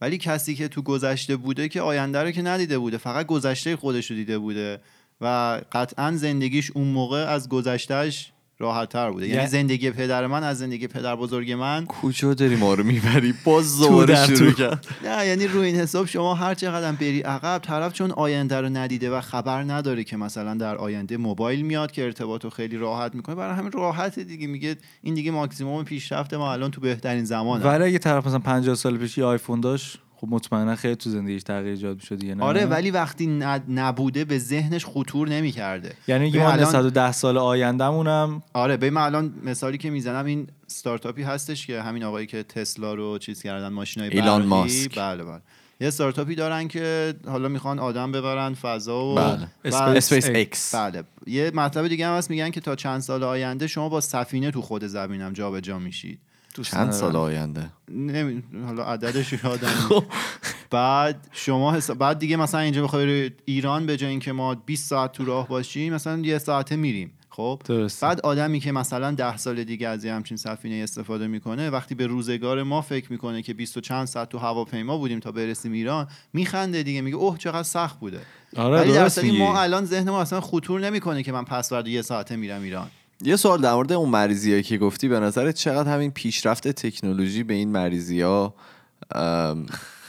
ولی 0.00 0.18
کسی 0.18 0.54
که 0.54 0.68
تو 0.68 0.82
گذشته 0.82 1.36
بوده 1.36 1.68
که 1.68 1.80
آینده 1.80 2.22
رو 2.22 2.30
که 2.30 2.42
ندیده 2.42 2.78
بوده 2.78 2.96
فقط 2.96 3.26
گذشته 3.26 3.76
خودش 3.76 4.10
رو 4.10 4.16
دیده 4.16 4.38
بوده 4.38 4.80
و 5.20 5.60
قطعا 5.72 6.12
زندگیش 6.16 6.70
اون 6.70 6.88
موقع 6.88 7.24
از 7.28 7.48
گذشتهش 7.48 8.32
راحت 8.58 8.88
تر 8.88 9.10
بوده. 9.10 9.28
یعنی 9.28 9.42
یه- 9.42 9.48
زندگی 9.48 9.90
پدر 9.90 10.26
من 10.26 10.44
از 10.44 10.58
زندگی 10.58 10.86
پدر 10.86 11.16
بزرگ 11.16 11.52
من 11.52 11.86
کجا 11.86 12.34
داری 12.34 12.56
ما 12.56 12.74
رو 12.74 12.84
می‌بری؟ 12.84 13.34
باز 13.44 13.78
دوباره 13.78 14.14
در 14.14 14.26
شروع 14.26 14.50
تو. 14.50 14.56
کرد. 14.58 14.86
نه 15.04 15.26
یعنی 15.26 15.46
روی 15.46 15.66
این 15.66 15.76
حساب 15.76 16.06
شما 16.06 16.34
هر 16.34 16.54
چقدر 16.54 16.92
بری 16.92 17.20
عقب 17.20 17.60
طرف 17.64 17.92
چون 17.92 18.10
آینده 18.10 18.60
رو 18.60 18.68
ندیده 18.68 19.10
و 19.10 19.20
خبر 19.20 19.62
نداره 19.62 20.04
که 20.04 20.16
مثلا 20.16 20.54
در 20.54 20.76
آینده 20.76 21.16
موبایل 21.16 21.62
میاد 21.62 21.92
که 21.92 22.04
ارتباط 22.04 22.44
رو 22.44 22.50
خیلی 22.50 22.76
راحت 22.76 23.14
می‌کنه. 23.14 23.34
برای 23.34 23.54
همین 23.56 23.72
راحت 23.72 24.18
دیگه. 24.18 24.46
میگه 24.46 24.76
این 25.02 25.14
دیگه 25.14 25.30
ماکسیموم 25.30 25.84
پیشرفت 25.84 26.34
ما 26.34 26.52
الان 26.52 26.70
تو 26.70 26.80
بهترین 26.80 27.24
زمان 27.24 27.62
ولی 27.62 27.84
اگه 27.84 27.98
طرف 27.98 28.26
مثلا 28.26 28.38
50 28.38 28.74
سال 28.74 28.96
پیش 28.98 29.18
یه 29.18 29.24
آیفون 29.24 29.60
داشت 29.60 29.98
خب 30.20 30.26
مطمئنا 30.30 30.76
خیلی 30.76 30.96
تو 30.96 31.10
زندگیش 31.10 31.42
تغییر 31.42 31.70
ایجاد 31.70 31.96
می‌شد 31.96 32.18
دیگه 32.18 32.34
نه؟ 32.34 32.44
آره 32.44 32.66
ولی 32.66 32.90
وقتی 32.90 33.26
نبوده 33.68 34.24
به 34.24 34.38
ذهنش 34.38 34.84
خطور 34.86 35.28
نمی‌کرده. 35.28 35.92
یعنی 36.08 36.38
ما 36.38 36.52
الان- 36.52 36.72
110 36.72 37.12
سال 37.12 37.38
آیندهمونم. 37.38 38.42
آره 38.52 38.76
ببین 38.76 38.92
من 38.92 39.02
الان 39.02 39.34
مثالی 39.44 39.78
که 39.78 39.90
می‌زنم 39.90 40.24
این 40.24 40.46
استارتاپی 40.70 41.22
هستش 41.22 41.66
که 41.66 41.82
همین 41.82 42.04
آقایی 42.04 42.26
که 42.26 42.42
تسلا 42.42 42.94
رو 42.94 43.18
چیز 43.18 43.42
کردن 43.42 43.68
ماشینای 43.68 44.08
ایلان 44.10 44.38
برقی. 44.38 44.48
ماسک. 44.48 44.98
بله 44.98 45.24
بله. 45.24 45.40
یه 45.80 45.88
استارتاپی 45.88 46.34
دارن 46.34 46.68
که 46.68 47.14
حالا 47.26 47.48
می‌خوان 47.48 47.78
آدم 47.78 48.12
ببرن 48.12 48.54
فضا 48.54 49.04
و 49.04 49.14
بله. 49.14 49.48
و- 49.64 49.74
اسپیس 49.76 50.28
اکس 50.34 50.74
بله. 50.74 51.02
یه 51.26 51.50
مطلب 51.54 51.88
دیگه 51.88 52.06
هم 52.06 52.14
هست 52.18 52.30
میگن 52.30 52.50
که 52.50 52.60
تا 52.60 52.76
چند 52.76 53.00
سال 53.00 53.22
آینده 53.22 53.66
شما 53.66 53.88
با 53.88 54.00
سفینه 54.00 54.50
تو 54.50 54.62
خود 54.62 54.84
زمینم 54.86 55.32
جابجا 55.32 55.78
میشید. 55.78 56.18
چند 56.62 56.92
سال 56.92 57.16
آینده 57.16 57.70
نمی... 57.88 58.42
حالا 58.66 58.84
عددش 58.84 59.32
یادم. 59.32 59.68
بعد 60.70 61.28
شما 61.32 61.72
حساب... 61.72 61.98
بعد 61.98 62.18
دیگه 62.18 62.36
مثلا 62.36 62.60
اینجا 62.60 62.82
بخوای 62.82 63.30
ایران 63.44 63.86
به 63.86 63.96
جای 63.96 64.10
اینکه 64.10 64.32
ما 64.32 64.54
20 64.54 64.88
ساعت 64.88 65.12
تو 65.12 65.24
راه 65.24 65.48
باشیم 65.48 65.94
مثلا 65.94 66.18
یه 66.18 66.38
ساعته 66.38 66.76
میریم 66.76 67.12
خب 67.36 67.62
درسته. 67.64 68.06
بعد 68.06 68.20
آدمی 68.20 68.60
که 68.60 68.72
مثلا 68.72 69.10
ده 69.10 69.36
سال 69.36 69.64
دیگه 69.64 69.88
از 69.88 70.04
یه 70.04 70.12
همچین 70.12 70.36
سفینه 70.36 70.74
استفاده 70.74 71.26
می‌کنه 71.26 71.70
وقتی 71.70 71.94
به 71.94 72.06
روزگار 72.06 72.62
ما 72.62 72.80
فکر 72.80 73.12
می‌کنه 73.12 73.42
که 73.42 73.54
20 73.54 73.76
و 73.76 73.80
چند 73.80 74.06
ساعت 74.06 74.28
تو 74.28 74.38
هواپیما 74.38 74.98
بودیم 74.98 75.20
تا 75.20 75.32
برسیم 75.32 75.72
ایران 75.72 76.06
میخنده 76.32 76.82
دیگه 76.82 77.00
میگه 77.00 77.16
اوه 77.16 77.38
چقدر 77.38 77.62
سخت 77.62 78.00
بوده 78.00 78.20
آره 78.56 78.80
ولی 78.80 78.92
در 78.92 79.00
درست 79.00 79.14
صورتی 79.14 79.30
میگی. 79.30 79.42
ما 79.42 79.60
الان 79.60 79.84
ذهن 79.84 80.10
ما 80.10 80.20
اصلا 80.20 80.40
خطور 80.40 80.80
نمی‌کنه 80.80 81.22
که 81.22 81.32
من 81.32 81.44
پس 81.44 81.68
فردا 81.68 81.90
یه 81.90 82.02
ساعته 82.02 82.36
میرم 82.36 82.62
ایران 82.62 82.88
یه 83.24 83.36
سوال 83.36 83.60
در 83.60 83.74
مورد 83.74 83.92
اون 83.92 84.08
مریضی 84.08 84.62
که 84.62 84.78
گفتی 84.78 85.08
به 85.08 85.20
نظرت 85.20 85.54
چقدر 85.54 85.92
همین 85.94 86.10
پیشرفت 86.10 86.68
تکنولوژی 86.68 87.42
به 87.42 87.54
این 87.54 87.68
مریضی 87.68 88.20
ها 88.20 88.54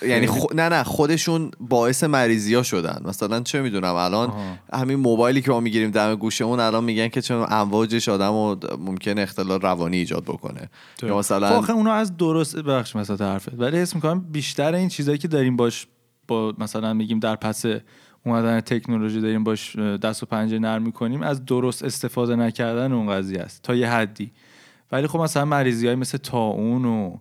یعنی 0.02 0.28
خو... 0.28 0.54
نه 0.56 0.70
نه 0.70 0.84
خودشون 0.84 1.52
باعث 1.60 2.04
مریضی 2.04 2.56
ها 2.56 2.64
شدن. 2.64 3.02
مثلا 3.06 3.40
چه 3.40 3.62
می‌دونم 3.62 3.96
الان 3.96 4.30
آها. 4.30 4.58
همین 4.74 5.00
موبایلی 5.00 5.42
که 5.42 5.52
ما 5.52 5.60
می‌گیریم 5.60 5.92
دم 5.92 6.16
گوشمون 6.16 6.60
الان 6.60 6.84
میگن 6.84 7.08
که 7.08 7.22
چون 7.22 7.46
امواجش 7.50 8.10
آدم 8.10 8.32
رو 8.32 8.60
ممکن 8.80 9.20
اختلال 9.20 9.62
روانی 9.62 9.98
ایجاد 9.98 10.24
بکنه. 10.24 10.70
یا 11.04 11.10
خب 11.10 11.16
مثلا 11.16 11.50
آخه 11.50 11.74
اونو 11.74 11.92
از 11.92 12.18
درست 12.18 12.56
بخش 12.58 12.96
مثلا 12.96 13.32
حرفت 13.34 13.54
ولی 13.54 13.78
حس 13.78 13.96
می‌کنم 13.96 14.20
بیشتر 14.20 14.76
این 14.76 14.90
چیزایی 14.90 15.18
که 15.18 15.28
داریم 15.28 15.56
باش 15.56 15.88
با 16.28 16.54
مثلا 16.58 16.94
میگیم 16.94 17.20
در 17.20 17.36
پس 17.36 17.66
اومدن 18.27 18.62
تکنولوژی 18.62 19.22
داریم 19.22 19.43
باش 19.43 19.75
دست 19.75 20.24
و 20.24 20.25
پنجه 20.25 20.60
نرم 20.60 20.81
می‌کنیم 20.81 21.22
از 21.22 21.46
درست 21.46 21.84
استفاده 21.84 22.36
نکردن 22.36 22.91
اون 22.91 23.12
قضیه 23.12 23.39
است 23.39 23.62
تا 23.62 23.75
یه 23.75 23.89
حدی. 23.89 24.31
ولی 24.91 25.07
خب 25.07 25.19
مثلا 25.19 25.46
مریضی 25.46 25.88
های 25.88 25.96
مثل 25.96 26.17
تاون 26.17 26.86
و 26.86 27.17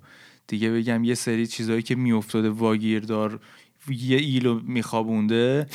دیگه 0.46 0.70
بگم 0.70 1.04
یه 1.04 1.14
سری 1.14 1.46
چیزهایی 1.46 1.82
که 1.82 1.94
میافتاده 1.94 2.50
واگیردار 2.50 3.40
یه 3.88 4.16
ایلو 4.16 4.60
میخوابونده. 4.64 5.66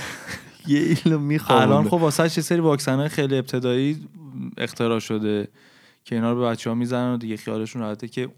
یه 0.66 0.80
ایلو 0.80 1.18
می‌خوام 1.18 1.62
الان 1.62 1.88
خب 1.88 1.94
واسه 1.94 2.22
یه 2.22 2.28
سری 2.28 2.60
واکسن 2.60 2.96
های 2.96 3.08
خیلی 3.08 3.38
ابتدایی 3.38 4.08
اختراع 4.58 4.98
شده 4.98 5.48
که 6.04 6.14
اینا 6.14 6.32
رو 6.32 6.40
به 6.40 6.46
بچه 6.46 6.70
ها 6.70 6.76
می‌زنن 6.76 7.14
و 7.14 7.16
دیگه 7.16 7.36
خیالشون 7.36 7.82
راحته 7.82 8.08
که 8.08 8.28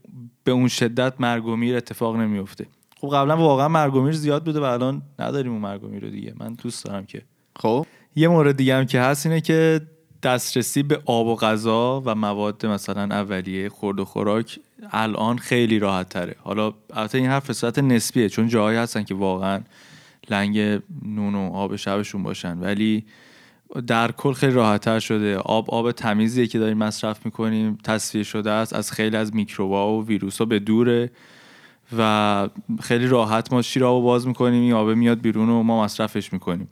به 0.44 0.52
اون 0.52 0.68
شدت 0.68 1.20
مرگ 1.20 1.46
و 1.46 1.56
میر 1.56 1.76
اتفاق 1.76 2.16
نمیفته 2.16 2.66
خب 3.02 3.08
قبلا 3.08 3.36
واقعا 3.36 3.68
مرگ 3.68 3.94
و 3.94 4.00
میر 4.00 4.12
زیاد 4.12 4.44
بوده 4.44 4.60
و 4.60 4.62
الان 4.62 5.02
نداریم 5.18 5.52
اون 5.52 5.60
مرگ 5.60 5.84
و 5.84 5.88
میر 5.88 6.02
رو 6.02 6.10
دیگه. 6.10 6.34
من 6.40 6.54
دوست 6.54 6.84
دارم 6.84 7.06
که. 7.06 7.22
خب. 7.56 7.86
یه 8.16 8.28
مورد 8.28 8.56
دیگه 8.56 8.76
هم 8.76 8.86
که 8.86 9.00
هست 9.00 9.26
اینه 9.26 9.40
که 9.40 9.80
دسترسی 10.22 10.82
به 10.82 11.00
آب 11.06 11.26
و 11.26 11.36
غذا 11.36 12.02
و 12.04 12.14
مواد 12.14 12.66
مثلا 12.66 13.02
اولیه 13.02 13.68
خورد 13.68 14.00
و 14.00 14.04
خوراک 14.04 14.58
الان 14.90 15.38
خیلی 15.38 15.78
راحت 15.78 16.08
تره. 16.08 16.36
حالا 16.38 16.72
البته 16.92 17.18
این 17.18 17.26
حرف 17.26 17.52
صورت 17.52 17.78
نسبیه 17.78 18.28
چون 18.28 18.48
جاهایی 18.48 18.78
هستن 18.78 19.02
که 19.02 19.14
واقعا 19.14 19.60
لنگ 20.30 20.80
نون 21.04 21.34
و 21.34 21.50
آب 21.52 21.76
شبشون 21.76 22.22
باشن 22.22 22.58
ولی 22.58 23.04
در 23.86 24.12
کل 24.12 24.32
خیلی 24.32 24.52
راحتتر 24.52 24.98
شده. 24.98 25.36
آب 25.36 25.70
آب 25.70 25.92
تمیزیه 25.92 26.46
که 26.46 26.58
داریم 26.58 26.78
مصرف 26.78 27.26
می‌کنیم 27.26 27.78
تصفیه 27.84 28.22
شده 28.22 28.50
است 28.50 28.72
از 28.72 28.92
خیلی 28.92 29.16
از 29.16 29.34
میکروبا 29.34 29.98
و 29.98 30.06
ویروس 30.06 30.38
ها 30.38 30.44
به 30.44 30.58
دوره. 30.58 31.10
و 31.98 32.48
خیلی 32.80 33.06
راحت 33.06 33.52
ما 33.52 33.62
شیر 33.62 33.84
آب 33.84 34.02
باز 34.02 34.26
می‌کنیم 34.26 34.62
این 34.62 34.72
آبه 34.72 34.94
میاد 34.94 35.20
بیرون 35.20 35.48
و 35.48 35.62
ما 35.62 35.84
مصرفش 35.84 36.32
می‌کنیم. 36.32 36.68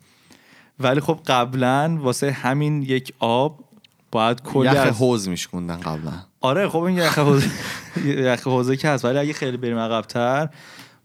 ولی 0.81 1.01
خب 1.01 1.21
قبلا 1.27 1.99
واسه 2.01 2.31
همین 2.33 2.83
یک 2.83 3.13
آب 3.19 3.65
باید 4.13 4.43
کلی 4.43 4.67
یخ 4.67 4.77
از 4.77 4.99
حوز 4.99 5.29
میشکوندن 5.29 5.77
قبلا. 5.77 6.13
آره 6.41 6.69
خب 6.69 6.79
این 6.79 6.97
یخ 6.97 7.19
حوزه 7.19 7.51
یخ 8.33 8.47
حوزه 8.47 8.77
که 8.77 8.89
هست. 8.89 9.05
ولی 9.05 9.19
اگه 9.19 9.33
خیلی 9.33 9.57
بریم 9.57 9.79
عقب‌تر 9.79 10.49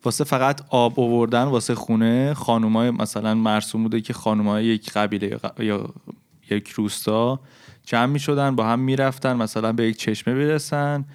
واسه 0.04 0.24
فقط 0.24 0.62
آب 0.70 1.00
آوردن 1.00 1.44
واسه 1.44 1.76
خونه 1.76 2.34
خانومای 2.34 2.92
مثلا 2.92 3.34
مرسوم 3.34 3.84
بوده 3.84 4.02
که 4.02 4.14
خانومای 4.14 4.66
یک 4.66 4.92
قبیله 4.92 5.40
یا 5.60 5.90
یک 6.50 6.70
روستا 6.70 7.40
جمع 7.86 8.06
می 8.06 8.20
شدن 8.20 8.56
با 8.56 8.66
هم 8.66 8.80
می‌رفتن 8.80 9.36
مثلا 9.36 9.74
به 9.74 9.88
یک 9.88 9.98
چشمه 9.98 10.36
برسن 10.36 11.06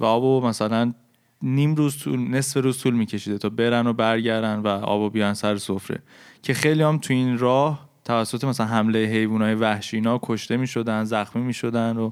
و 0.00 0.04
آبو 0.04 0.46
مثلا 0.46 0.94
نیم 1.42 1.74
روز 1.74 1.98
طول 1.98 2.20
نصف 2.20 2.64
روز 2.64 2.82
طول 2.82 2.94
میکشیده 2.94 3.38
تا 3.38 3.48
برن 3.48 3.86
و 3.86 3.92
برگردن 3.92 4.58
و 4.58 4.68
آبو 4.68 5.10
بیان 5.10 5.34
سر 5.34 5.56
سفره. 5.56 6.02
که 6.42 6.54
خیلی 6.54 6.82
هم 6.82 6.98
تو 6.98 7.14
این 7.14 7.38
راه 7.38 7.88
توسط 8.04 8.44
مثلا 8.44 8.66
حمله 8.66 8.98
حیوانات 8.98 9.60
وحشی 9.60 9.96
اینا 9.96 10.20
کشته 10.22 10.56
می‌شدن 10.56 11.04
زخمی 11.04 11.42
می‌شدن 11.42 11.96
و 11.96 12.10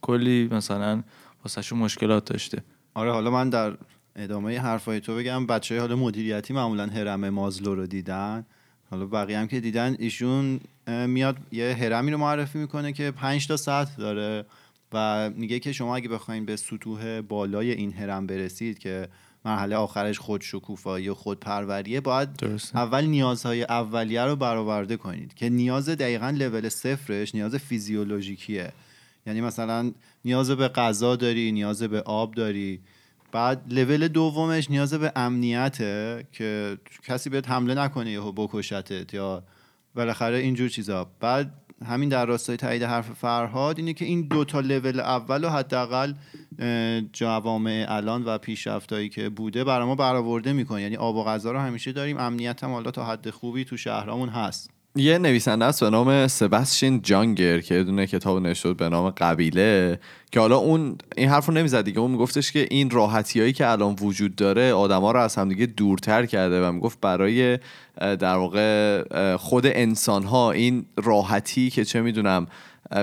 کلی 0.00 0.48
مثلا 0.52 1.02
واسهشون 1.44 1.78
مشکلات 1.78 2.24
داشته. 2.24 2.62
آره 2.94 3.12
حالا 3.12 3.30
من 3.30 3.50
در 3.50 3.76
ادامه 4.16 4.58
حرفای 4.58 5.00
تو 5.00 5.16
بگم 5.16 5.46
بچه 5.46 5.80
حالا 5.80 5.96
مدیریتی 5.96 6.54
معمولا 6.54 6.86
هرم 6.86 7.28
مازلو 7.28 7.74
رو 7.74 7.86
دیدن. 7.86 8.46
حالا 8.90 9.06
بقیه 9.06 9.38
هم 9.38 9.46
که 9.46 9.60
دیدن 9.60 9.96
ایشون 9.98 10.60
میاد 11.06 11.36
یه 11.52 11.76
هرمی 11.80 12.10
رو 12.10 12.18
معرفی 12.18 12.58
می‌کنه 12.58 12.92
که 12.92 13.10
5 13.10 13.48
تا 13.48 13.56
سطح 13.56 13.96
داره. 13.96 14.44
و 14.96 15.30
میگه 15.30 15.58
که 15.58 15.72
شما 15.72 15.96
اگه 15.96 16.08
بخواین 16.08 16.44
به 16.44 16.56
سطوح 16.56 17.20
بالای 17.20 17.70
این 17.70 17.92
هرم 17.92 18.26
برسید 18.26 18.78
که 18.78 19.08
مرحله 19.44 19.76
آخرش 19.76 20.18
خود 20.18 20.40
شکوفایی 20.40 21.08
و 21.08 21.14
خود 21.14 21.40
پروریه 21.40 22.00
باید 22.00 22.32
درسته. 22.32 22.78
اول 22.78 23.04
نیازهای 23.04 23.62
اولیه 23.62 24.22
رو 24.22 24.36
برآورده 24.36 24.96
کنید 24.96 25.34
که 25.34 25.48
نیاز 25.48 25.88
دقیقا 25.88 26.30
لول 26.30 26.68
صفرش 26.68 27.34
نیاز 27.34 27.54
فیزیولوژیکیه. 27.54 28.72
یعنی 29.26 29.40
مثلا 29.40 29.92
نیاز 30.24 30.50
به 30.50 30.68
غذا 30.68 31.16
داری 31.16 31.52
نیاز 31.52 31.82
به 31.82 32.00
آب 32.00 32.34
داری. 32.34 32.80
بعد 33.32 33.62
لول 33.72 34.08
دومش 34.08 34.70
نیاز 34.70 34.94
به 34.94 35.12
امنیته 35.16 36.26
که 36.32 36.78
کسی 37.02 37.30
بهت 37.30 37.50
حمله 37.50 37.74
نکنه 37.74 38.10
یهو 38.10 38.32
بکشتت 38.32 39.14
یا 39.14 39.42
بالاخره 39.94 40.36
اینجور 40.38 40.68
چیزا. 40.68 41.10
بعد 41.20 41.52
همین 41.84 42.08
در 42.08 42.26
راستای 42.26 42.56
تایید 42.56 42.82
حرف 42.82 43.10
فرهاد 43.10 43.78
اینه 43.78 43.92
که 43.92 44.04
این 44.04 44.28
دو 44.28 44.44
تا 44.44 44.60
لول 44.60 45.00
اول 45.00 45.44
و 45.44 45.48
حداقل 45.48 46.12
جوامع 47.12 47.86
الان 47.88 48.24
و 48.24 48.38
پیشرفتایی 48.38 49.08
که 49.08 49.28
بوده 49.28 49.64
برای 49.64 49.86
ما 49.86 49.94
برآورده 49.94 50.52
می‌کنه. 50.52 50.82
یعنی 50.82 50.96
آب 50.96 51.16
و 51.16 51.24
غذا 51.24 51.52
رو 51.52 51.58
همیشه 51.58 51.92
داریم 51.92 52.18
امنیت 52.18 52.64
هم 52.64 52.70
حالا 52.70 52.90
تا 52.90 53.04
حد 53.04 53.30
خوبی 53.30 53.64
تو 53.64 53.76
شهرامون 53.76 54.28
هست. 54.28 54.75
یه 54.96 55.18
نویسنده 55.18 55.64
است 55.64 55.84
به 55.84 55.90
نام 55.90 56.26
جانگر 57.02 57.60
که 57.60 57.82
دونه 57.82 58.06
کتاب 58.06 58.52
بود 58.62 58.76
به 58.76 58.88
نام 58.88 59.10
قبیله 59.10 59.98
که 60.32 60.40
حالا 60.40 60.56
اون 60.56 60.98
این 61.16 61.28
حرف 61.28 61.46
رو 61.46 61.54
نمی‌زد 61.54 61.84
دیگه. 61.84 62.00
اون 62.00 62.10
میگفتش 62.10 62.52
که 62.52 62.66
این 62.70 62.90
راحتی 62.90 63.40
هایی 63.40 63.52
که 63.52 63.70
الان 63.70 63.96
وجود 64.00 64.36
داره 64.36 64.72
آدما 64.72 65.12
رو 65.12 65.20
از 65.20 65.36
همدیگه 65.36 65.66
دورتر 65.66 66.26
کرده 66.26 66.68
و 66.68 66.72
می‌گفت 66.72 67.00
برای 67.00 67.58
در 68.00 68.36
واقع 68.36 69.36
خود 69.36 69.66
انسان 69.66 70.22
ها 70.22 70.52
این 70.52 70.86
راحتی 70.96 71.70
که 71.70 71.84
چه 71.84 72.00
می‌دونم 72.00 72.46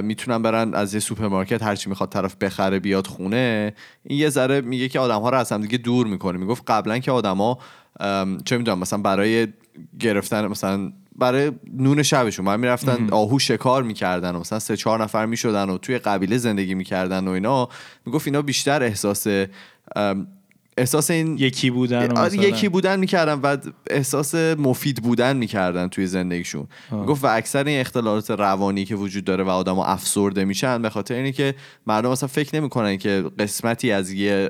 می‌تونن 0.04 0.42
برن 0.42 0.74
از 0.74 0.94
یه 0.94 1.00
سوپرمارکت 1.00 1.64
هرچی 1.64 1.90
می‌خواد 1.90 2.10
طرف 2.10 2.36
بخره 2.36 2.80
بیاد 2.80 3.08
خونه 3.08 3.74
این 4.04 4.20
یه 4.20 4.30
ذره 4.30 4.62
میگه 4.62 4.90
که 4.90 5.00
آدم 5.00 5.22
ها 5.22 5.30
رو 5.30 5.38
از 5.38 5.52
هم 5.52 5.62
دیگه 5.62 5.78
دور 5.78 6.08
می‌کنه. 6.08 6.38
می‌گفت 6.38 6.64
قبلا 6.68 7.00
که 7.00 7.12
آدما 7.12 7.60
چه 8.46 8.58
می‌دونم 8.58 8.80
مثلا 8.80 9.00
برای 9.00 9.48
گرفتن 10.00 10.48
مثلا 10.48 10.92
برای 11.16 11.52
نون 11.78 12.04
شبشون. 12.04 12.46
من 12.46 12.60
می‌رفتن 12.60 13.10
آهو 13.12 13.40
شکار 13.40 13.84
می‌کردن 13.84 14.36
و 14.36 14.40
مثلا 14.40 14.60
سه 14.60 14.78
چهار 14.78 15.04
نفر 15.04 15.26
می‌شدن 15.26 15.70
و 15.70 15.78
توی 15.78 15.98
قبیله 15.98 16.38
زندگی 16.38 16.76
می‌کردن 16.76 17.28
و 17.28 17.32
اینا. 17.32 17.70
می‌گفت 18.06 18.28
اینا 18.28 18.42
بیشتر 18.42 18.84
احساس 18.84 19.28
احساس 20.78 21.12
این 21.12 21.38
یکی 21.38 21.70
بودن 21.70 22.18
آره، 22.18 22.26
مثلا- 22.26 22.44
یکی 22.44 22.70
بودن 22.70 23.00
می‌کردن 23.00 23.34
و 23.34 23.58
احساس 23.90 24.36
مفید 24.36 25.04
بودن 25.04 25.38
می‌کردن 25.38 25.88
توی 25.88 26.08
زندگیشون. 26.08 26.68
می‌گفت 26.92 27.24
و 27.24 27.28
اکثر 27.28 27.64
این 27.64 27.80
اختلالات 27.80 28.32
روانی 28.32 28.86
که 28.86 28.96
وجود 28.96 29.26
داره 29.26 29.44
و 29.44 29.50
آدم 29.50 29.80
افسرده 29.80 30.46
میشن 30.46 30.82
به 30.82 30.90
خاطر 30.90 31.16
اینه 31.16 31.32
که 31.32 31.56
مردم 31.88 32.12
مثلا 32.12 32.28
فکر 32.28 32.56
نمی‌کنن 32.56 32.98
که 32.98 33.24
قسمتی 33.40 33.92
از 33.92 34.12
یه 34.12 34.50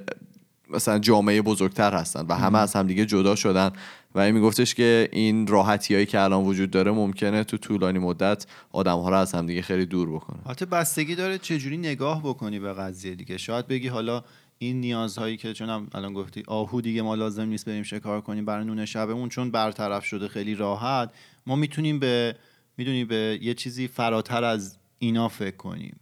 مثلا 0.69 0.99
جامعه 0.99 1.41
بزرگتر 1.41 1.93
هستن 1.93 2.25
و 2.29 2.33
همه 2.33 2.59
از 2.59 2.73
همدیگه 2.73 3.05
جدا 3.05 3.35
شدن. 3.35 3.71
و 4.15 4.19
این 4.19 4.35
میگفتش 4.35 4.75
که 4.75 5.09
این 5.11 5.47
راحتی 5.47 5.93
هایی 5.93 6.05
که 6.05 6.19
الان 6.19 6.43
وجود 6.43 6.71
داره 6.71 6.91
ممکنه 6.91 7.43
تو 7.43 7.57
طولانی 7.57 7.99
مدت 7.99 8.45
آدم 8.71 8.97
ها 8.99 9.09
رو 9.09 9.15
از 9.15 9.31
همدیگه 9.31 9.61
خیلی 9.61 9.85
دور 9.85 10.09
بکنه. 10.09 10.39
حتی 10.49 10.65
بستگی 10.65 11.15
داره 11.15 11.37
چجوری 11.37 11.77
نگاه 11.77 12.23
بکنی 12.23 12.59
به 12.59 12.73
قضیه 12.73 13.15
دیگه. 13.15 13.37
شاید 13.37 13.67
بگی 13.67 13.87
حالا 13.87 14.23
این 14.57 14.81
نیازهایی 14.81 15.37
که 15.37 15.53
چون 15.53 15.69
الان 15.69 16.13
گفتی 16.13 16.43
آهو 16.47 16.81
دیگه 16.81 17.01
ما 17.01 17.15
لازم 17.15 17.45
نیست 17.45 17.65
بریم 17.65 17.83
شکار 17.83 18.21
کنیم 18.21 18.45
برای 18.45 18.65
نون 18.65 18.85
شبمون 18.85 19.29
چون 19.29 19.51
برطرف 19.51 20.05
شده 20.05 20.27
خیلی 20.27 20.55
راحت 20.55 21.11
ما 21.45 21.55
می‌تونیم 21.55 21.99
به 21.99 22.35
می‌دونی 22.77 23.05
به 23.05 23.39
یه 23.41 23.53
چیزی 23.53 23.87
فراتر 23.87 24.43
از 24.43 24.77
اینا 24.99 25.27
فکر 25.27 25.55
کنیم. 25.55 25.99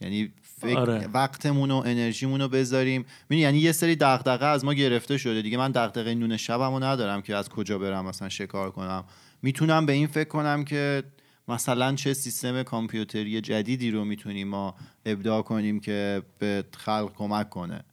یعنی 0.00 0.32
فکر 0.62 0.78
آره. 0.78 1.08
وقتمون 1.14 1.70
و 1.70 1.82
انرژیمون 1.86 2.40
رو 2.40 2.48
بذاریم. 2.48 3.04
می‌دونی 3.28 3.42
یعنی 3.42 3.58
یه 3.58 3.72
سری 3.72 3.96
دغدغه 3.96 4.46
از 4.46 4.64
ما 4.64 4.74
گرفته 4.74 5.18
شده. 5.18 5.42
دیگه 5.42 5.58
من 5.58 5.70
دغدغه 5.70 6.14
نون 6.14 6.36
شبمو 6.36 6.78
ندارم 6.78 7.22
که 7.22 7.36
از 7.36 7.48
کجا 7.48 7.78
برم 7.78 8.04
مثلا 8.04 8.28
شکار 8.28 8.70
کنم. 8.70 9.04
می‌تونم 9.42 9.86
به 9.86 9.92
این 9.92 10.06
فکر 10.06 10.28
کنم 10.28 10.64
که 10.64 11.02
مثلا 11.48 11.94
چه 11.94 12.14
سیستم 12.14 12.62
کامپیوتری 12.62 13.40
جدیدی 13.40 13.90
رو 13.90 14.04
می‌تونیم 14.04 14.48
ما 14.48 14.74
ابداع 15.06 15.42
کنیم 15.42 15.80
که 15.80 16.22
به 16.38 16.64
خلق 16.76 17.10
کمک 17.16 17.50
کنه. 17.50 17.84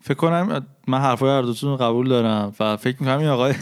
فکر 0.00 0.14
کنم 0.14 0.66
من 0.88 0.98
حرفای 0.98 1.30
هر 1.30 1.42
دوتون 1.42 1.76
قبول 1.76 2.08
دارم 2.08 2.54
و 2.60 2.76
فکر 2.76 2.96
می‌کنم 3.00 3.18
این 3.18 3.28
آقای 3.28 3.54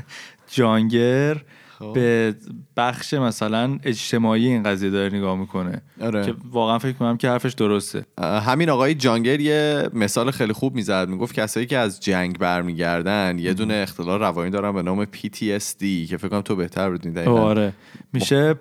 جانگر 0.56 1.42
خب. 1.82 1.92
به 1.92 2.34
بخش 2.76 3.14
مثلا 3.14 3.78
اجتماعی 3.84 4.46
این 4.46 4.62
قضیه 4.62 4.90
داره 4.90 5.16
نگاه 5.16 5.36
می‌کنه. 5.38 5.82
آره. 6.00 6.26
که 6.26 6.34
واقعا 6.50 6.78
فکر 6.78 6.88
می‌کنم 6.88 7.16
که 7.16 7.28
حرفش 7.28 7.52
درسته. 7.52 8.06
همین 8.20 8.70
آقای 8.70 8.94
جانگر 8.94 9.40
یه 9.40 9.88
مثال 9.92 10.30
خیلی 10.30 10.52
خوب 10.52 10.74
می‌زد. 10.74 11.08
می‌گفت 11.08 11.34
کسایی 11.34 11.66
که 11.66 11.78
از 11.78 12.00
جنگ 12.00 12.38
برمیگردن 12.38 13.38
یه 13.38 13.54
دونه 13.54 13.74
اختلال 13.74 14.20
روانی 14.20 14.50
دارن 14.50 14.72
به 14.72 14.82
نام 14.82 15.04
PTSD 15.04 16.08
که 16.08 16.16
فکر 16.16 16.28
کنم 16.28 16.40
تو 16.40 16.56
بهتر 16.56 16.90
بدونی 16.90 17.14
دقیقاً. 17.14 17.42
آره. 17.42 17.72
میشه 18.12 18.54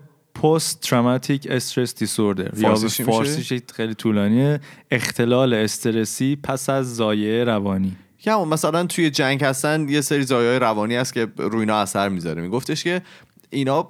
پست 0.44 0.82
تروماتیک 0.82 1.48
استرس 1.50 1.96
دیسوردر 1.96 2.60
یا 2.60 2.76
فارسیش 2.76 3.54
خیلی 3.74 3.94
طولانیه. 3.94 4.60
اختلال 4.92 5.54
استرسی 5.54 6.36
پس 6.44 6.70
از 6.70 6.96
زایه 6.96 7.44
روانی. 7.44 7.96
که 8.22 8.32
همون 8.32 8.48
مثلا 8.48 8.86
توی 8.86 9.10
جنگ 9.10 9.44
هستن 9.44 9.90
یه 9.90 10.02
سری 10.02 10.24
زایای 10.24 10.60
روانی 10.60 10.96
هست 10.96 11.14
که 11.14 11.28
روی 11.38 11.60
اینا 11.60 11.82
اثر 11.82 12.10
می‌ذاره. 12.10 12.42
میگفتش 12.42 12.84
که 12.84 13.02
اینا 13.50 13.90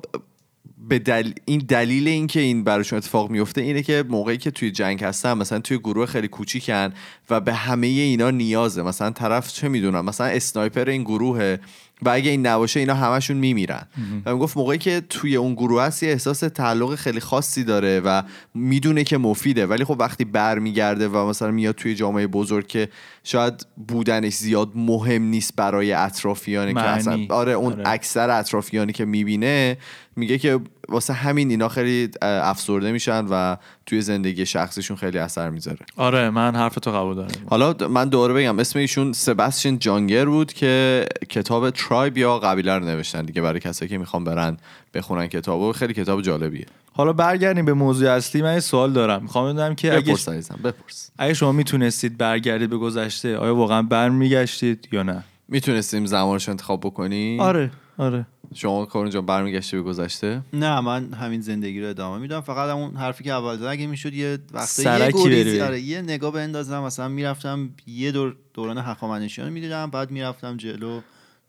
به 0.90 1.00
دل... 1.00 1.32
این 1.46 1.60
دلیل 1.60 2.08
اینکه 2.08 2.40
این 2.40 2.64
براشون 2.64 2.98
اتفاق 2.98 3.30
میفته 3.30 3.62
اینه 3.62 3.84
که 3.84 4.04
موقعی 4.10 4.38
که 4.38 4.52
توی 4.52 4.72
جنگ 4.72 5.04
هستن 5.04 5.34
مثلا 5.34 5.60
توی 5.60 5.78
گروه 5.78 6.06
خیلی 6.06 6.28
کوچیکن 6.28 6.94
و 7.30 7.40
به 7.40 7.54
همه 7.54 7.88
اینا 7.88 8.30
نیازه. 8.30 8.84
مثلا 8.84 9.10
طرف 9.10 9.54
چه 9.54 9.68
می‌دونم 9.68 10.06
مثلا 10.06 10.28
اسنایپر 10.28 10.90
این 10.90 11.04
گروهه. 11.04 11.60
و 12.02 12.10
اگه 12.10 12.30
این 12.30 12.48
نباشه 12.48 12.80
اینا 12.80 12.94
همشون 12.94 13.38
میمیرن 13.38 13.88
و 14.26 14.34
می‌گفت 14.34 14.58
موقعی 14.58 14.78
که 14.78 15.02
توی 15.10 15.36
اون 15.36 15.54
گروه 15.54 15.84
هست 15.84 16.04
یه 16.04 16.10
احساس 16.10 16.40
تعلق 16.40 16.96
خیلی 16.96 17.20
خاصی 17.20 17.64
داره 17.64 18.00
و 18.00 18.24
می‌دونه 18.54 19.04
که 19.04 19.18
مفیده 19.18 19.66
ولی 19.66 19.84
خب 19.84 19.96
وقتی 20.00 20.26
برمیگرده 20.26 21.08
و 21.08 21.28
مثلا 21.28 21.52
میاد 21.52 21.76
توی 21.76 21.96
جامعه 21.96 22.28
بزرگ 22.28 22.68
که 22.68 22.90
شاید 23.24 23.66
بودنش 23.88 24.34
زیاد 24.34 24.72
مهم 24.76 25.24
نیست 25.24 25.56
برای 25.56 25.94
اطرافیانی 25.94 26.74
که. 26.74 26.80
اصلا 26.80 27.26
آره 27.30 27.52
اون 27.52 27.74
آره. 27.74 27.84
اکثر 27.86 28.30
اطرافیانی 28.30 28.94
که 28.94 29.06
می‌بینه 29.06 29.78
میگه 30.16 30.38
که 30.38 30.60
واسه 30.90 31.14
همین 31.14 31.50
اینا 31.50 31.70
خیلی 31.70 32.10
افسرده 32.22 32.92
میشن 32.92 33.26
و 33.26 33.58
توی 33.86 34.02
زندگی 34.02 34.46
شخصیشون 34.46 34.98
خیلی 34.98 35.18
اثر 35.18 35.50
می‌ذاره. 35.50 35.80
آره 35.98 36.30
من 36.30 36.56
حرف 36.56 36.76
تو 36.76 36.92
قبول 36.92 37.16
دارم. 37.16 37.32
حالا 37.50 37.76
من 37.90 38.10
دوباره 38.10 38.34
بگم 38.34 38.60
اسم 38.60 38.80
ایشون 38.80 39.14
سباستین 39.14 39.80
جانگر 39.80 40.26
بود 40.26 40.54
که 40.54 41.06
کتاب 41.30 41.70
ترایب 41.70 42.18
یا 42.18 42.40
قبیله 42.40 42.78
رو 42.78 42.86
نوشتن 42.86 43.26
دیگه 43.26 43.42
برای 43.42 43.60
کسایی 43.60 43.90
که 43.90 43.98
می‌خوان 43.98 44.24
برن 44.24 44.58
بخونن 44.94 45.28
کتابو. 45.28 45.72
خیلی 45.72 45.94
کتاب 45.94 46.22
جالبیه. 46.22 46.66
حالا 46.94 47.14
برگردیم 47.14 47.66
به 47.66 47.74
موضوع 47.74 48.10
اصلی. 48.12 48.42
من 48.42 48.54
یه 48.54 48.60
سوال 48.60 48.94
دارم. 48.94 49.22
می‌خوام 49.22 49.54
بدونم 49.54 49.76
که 49.76 49.94
اگه 49.94 50.02
بپرس 50.02 50.30
عزیزم 50.30 50.60
بپرس. 50.64 51.12
اگه 51.18 51.34
شما 51.34 51.52
می‌تونستید 51.52 52.18
برگردید 52.18 52.70
به 52.70 52.78
گذشته 52.78 53.38
آیا 53.38 53.56
واقعا 53.56 53.82
برمیگشتید 53.82 54.88
یا 54.92 55.04
نه؟ 55.04 55.24
می‌تونستیم 55.48 56.06
زمانش 56.06 56.50
انتخاب 56.50 56.80
بکنی 56.80 57.40
آره 57.40 57.72
آره. 57.98 58.26
شما 58.56 58.86
کارون 58.86 59.10
جان 59.10 59.26
برمیگشتی 59.26 59.78
به 59.78 59.84
گذشته؟ 59.84 60.42
نه 60.54 60.80
من 60.80 61.14
همین 61.14 61.42
زندگی 61.42 61.82
رو 61.82 61.90
ادامه 61.90 62.18
میدم. 62.18 62.42
فقط 62.42 62.70
همون 62.70 62.96
حرفی 62.96 63.24
که 63.24 63.32
اول 63.32 63.58
زدم 63.58 63.70
اگه 63.70 63.88
می‌شد 63.88 64.14
یه 64.14 64.38
وقتی 64.54 64.84
یه. 64.84 65.64
آره 65.64 65.82
یه 65.82 66.02
نگاه 66.02 66.34
بندازم 66.34 66.80
مثلا 66.80 67.08
می‌رفتم 67.08 67.70
یه 67.88 68.12
دور 68.12 68.36
دوران 68.54 68.78
هخامنشیان 68.78 69.48
رو 69.48 69.54
می‌دیدم 69.54 69.90
بعد 69.90 70.12
می‌رفتم 70.12 70.58
جلو 70.58 71.02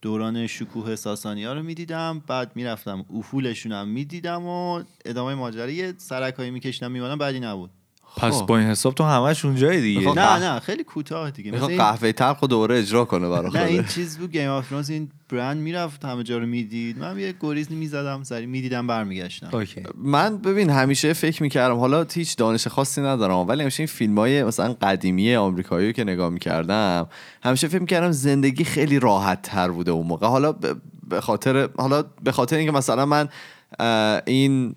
دوران 0.03 0.47
شکوه 0.47 0.97
ساسانی 0.97 1.45
ها 1.45 1.53
رو 1.53 1.63
می‌دیدم 1.63 2.23
بعد 2.27 2.51
می‌رفتم 2.55 3.05
افولشون 3.15 3.73
هم 3.73 3.89
می‌دیدم 3.89 4.47
و 4.47 4.83
ادامه 5.05 5.35
ماجرا. 5.35 5.71
یه 5.71 5.95
سرکی 5.97 6.51
میکشیدم 6.51 6.91
میمادم 6.91 7.19
بعدی 7.19 7.41
نبود. 7.41 7.71
پس 8.17 8.33
خب. 8.33 8.47
با 8.47 8.59
این 8.59 8.67
حساب 8.69 8.95
تو 8.95 9.05
همش 9.05 9.45
اونجای 9.45 9.81
دیگه. 9.81 10.13
نه 10.15 10.39
نه 10.39 10.61
خیلی 10.61 10.85
کوتاه 10.85 11.31
دیگه. 11.31 11.51
می‌خواد 11.51 11.71
این- 11.71 11.79
قهوه 11.79 12.13
تلخ 12.13 12.45
دوباره 12.45 12.79
اجرا 12.79 13.05
کنه 13.05 13.29
برای 13.29 13.51
نه 13.53 13.65
این 13.65 13.85
چیز 13.85 14.19
بود 14.19 14.33
Game 14.33 14.49
of 14.51 14.69
Thrones 14.69 14.91
این 14.91 15.11
برن 15.29 15.57
می‌رفت 15.57 16.05
همه 16.05 16.23
جا 16.23 16.39
رو 16.39 16.47
می‌دید. 16.47 16.99
من 16.99 17.19
یه 17.19 17.35
گریز 17.41 17.73
می‌زدم 17.73 18.23
سری 18.23 18.47
می‌دیدم 18.47 18.87
برمیگشتم. 18.87 19.49
okay. 19.53 19.83
من 19.97 20.39
ببین 20.39 20.71
همیشه 20.71 21.13
فکر 21.13 21.43
می‌کردم 21.43 21.77
حالا 21.77 22.07
هیچ 22.15 22.37
دانش 22.37 22.69
خاصی 22.69 23.01
ندارم 23.01 23.37
ولی 23.49 23.63
همیشه 23.63 23.81
این 23.81 23.87
فیلم 23.89 24.19
های 24.19 24.45
مثلا 24.45 24.77
قدیمی 24.83 25.35
آمریکایی 25.35 25.87
رو 25.87 25.93
که 25.93 26.05
نگاه 26.05 26.31
می‌کردم 26.31 27.07
همیشه 27.43 27.69
فکر 27.69 27.81
می‌کردم 27.81 28.11
زندگی 28.11 28.65
خیلی 28.65 28.99
راحت 28.99 29.43
تر 29.43 29.69
بوده 29.69 29.91
اون 29.91 30.07
موقع. 30.07 30.27
حالا 30.27 30.53
به 31.09 31.21
خاطر 31.21 31.69
حالا 31.79 32.05
به 32.23 32.33
خاطر 32.33 32.57
اینکه 32.57 32.73
مثلا 32.73 33.07
من 33.07 33.29
این 34.27 34.75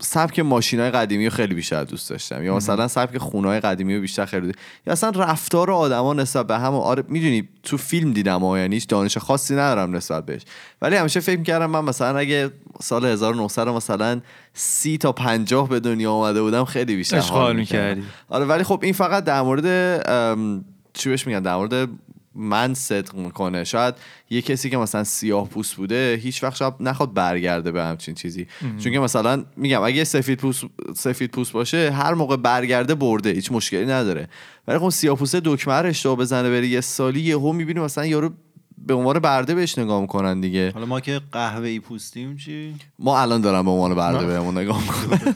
سبک 0.00 0.38
ماشین 0.38 0.80
های 0.80 0.90
قدیمی 0.90 1.24
رو 1.24 1.30
خیلی 1.30 1.54
بیشتر 1.54 1.84
دوست 1.84 2.10
داشتم 2.10 2.44
یا 2.44 2.56
مثلا 2.56 2.88
سبک 2.88 3.18
خونه 3.18 3.48
های 3.48 3.60
قدیمی 3.60 3.94
رو 3.94 4.00
بیشتر 4.00 4.26
خیلی 4.26 4.46
دوست 4.46 4.58
یا 4.86 4.92
اصلا 4.92 5.10
رفتار 5.10 5.70
آدما 5.70 6.14
نسبت 6.14 6.46
به 6.46 6.58
هم 6.58 6.74
و 6.74 6.78
آره 6.78 7.04
می‌دونی 7.08 7.48
تو 7.62 7.76
فیلم 7.76 8.12
دیدم 8.12 8.40
ها 8.40 8.58
یعنی 8.58 8.74
هیچ 8.74 8.88
دانش 8.88 9.18
خاصی 9.18 9.54
ندارم 9.54 9.96
نسبت 9.96 10.26
بهش 10.26 10.42
ولی 10.82 10.96
همیشه 10.96 11.20
فکر 11.20 11.38
می‌کردم 11.38 11.70
من 11.70 11.84
مثلا 11.84 12.18
اگه 12.18 12.50
سال 12.80 13.04
1900 13.04 13.68
مثلا 13.68 14.20
سی 14.54 14.98
تا 14.98 15.12
پنجاه 15.12 15.68
به 15.68 15.80
دنیا 15.80 16.12
آمده 16.12 16.42
بودم 16.42 16.64
خیلی 16.64 16.96
بیشتر 16.96 17.16
اشغال. 17.18 17.56
می‌کردی. 17.56 18.02
آره 18.28 18.44
ولی 18.44 18.64
خب 18.64 18.80
این 18.82 18.92
فقط 18.92 19.24
در 19.24 19.42
مورد 19.42 19.66
چی 20.92 21.08
بهش 21.08 21.26
میگن 21.26 21.42
در 21.42 21.56
مورد 21.56 21.88
من 22.36 22.74
صدق 22.74 23.14
می‌کنه. 23.14 23.64
شاید 23.64 23.94
یه 24.30 24.42
کسی 24.42 24.70
که 24.70 24.76
مثلا 24.76 25.04
سیاه 25.04 25.48
پوست 25.48 25.74
بوده 25.74 26.20
هیچ 26.22 26.42
وقت 26.42 26.56
شاید 26.56 26.74
نخواد 26.80 27.14
برگرده 27.14 27.72
به 27.72 27.84
همچین 27.84 28.14
چیزی. 28.14 28.46
چون 28.78 28.92
که 28.92 28.98
مثلا 28.98 29.44
میگم 29.56 29.82
اگه 29.82 30.04
سفید 30.04 30.38
پوست 30.38 30.64
سفید 30.94 31.30
پوست 31.30 31.52
باشه 31.52 31.90
هر 31.90 32.14
موقع 32.14 32.36
برگرده 32.36 32.94
برده 32.94 33.30
هیچ 33.30 33.52
مشکلی 33.52 33.86
نداره. 33.86 34.28
ولی 34.68 34.78
خب 34.78 34.88
سیاه 34.88 35.16
پوسته 35.16 35.40
دکمه 35.44 35.74
اشتباه 35.74 36.16
بزنه 36.16 36.50
بره 36.50 36.66
یه 36.66 36.80
سالی 36.80 37.20
یهو 37.20 37.52
می‌بینی 37.52 37.80
مثلا 37.80 38.06
یارو 38.06 38.30
به 38.86 38.94
عنوان 38.94 39.18
برده 39.18 39.54
بهش 39.54 39.78
نگاه 39.78 40.00
می‌کنن 40.00 40.40
دیگه. 40.40 40.70
حالا 40.74 40.86
ما 40.86 41.00
که 41.00 41.20
قهوه 41.32 41.68
ای 41.68 41.80
پوستیم 41.80 42.36
چی؟ 42.36 42.74
ما 42.98 43.20
الان 43.20 43.40
دارم 43.40 43.64
به 43.64 43.70
عنوان 43.70 43.94
برده 43.94 44.26
بهمون 44.26 44.58
نگاه 44.58 44.80
می‌کنن 44.80 45.34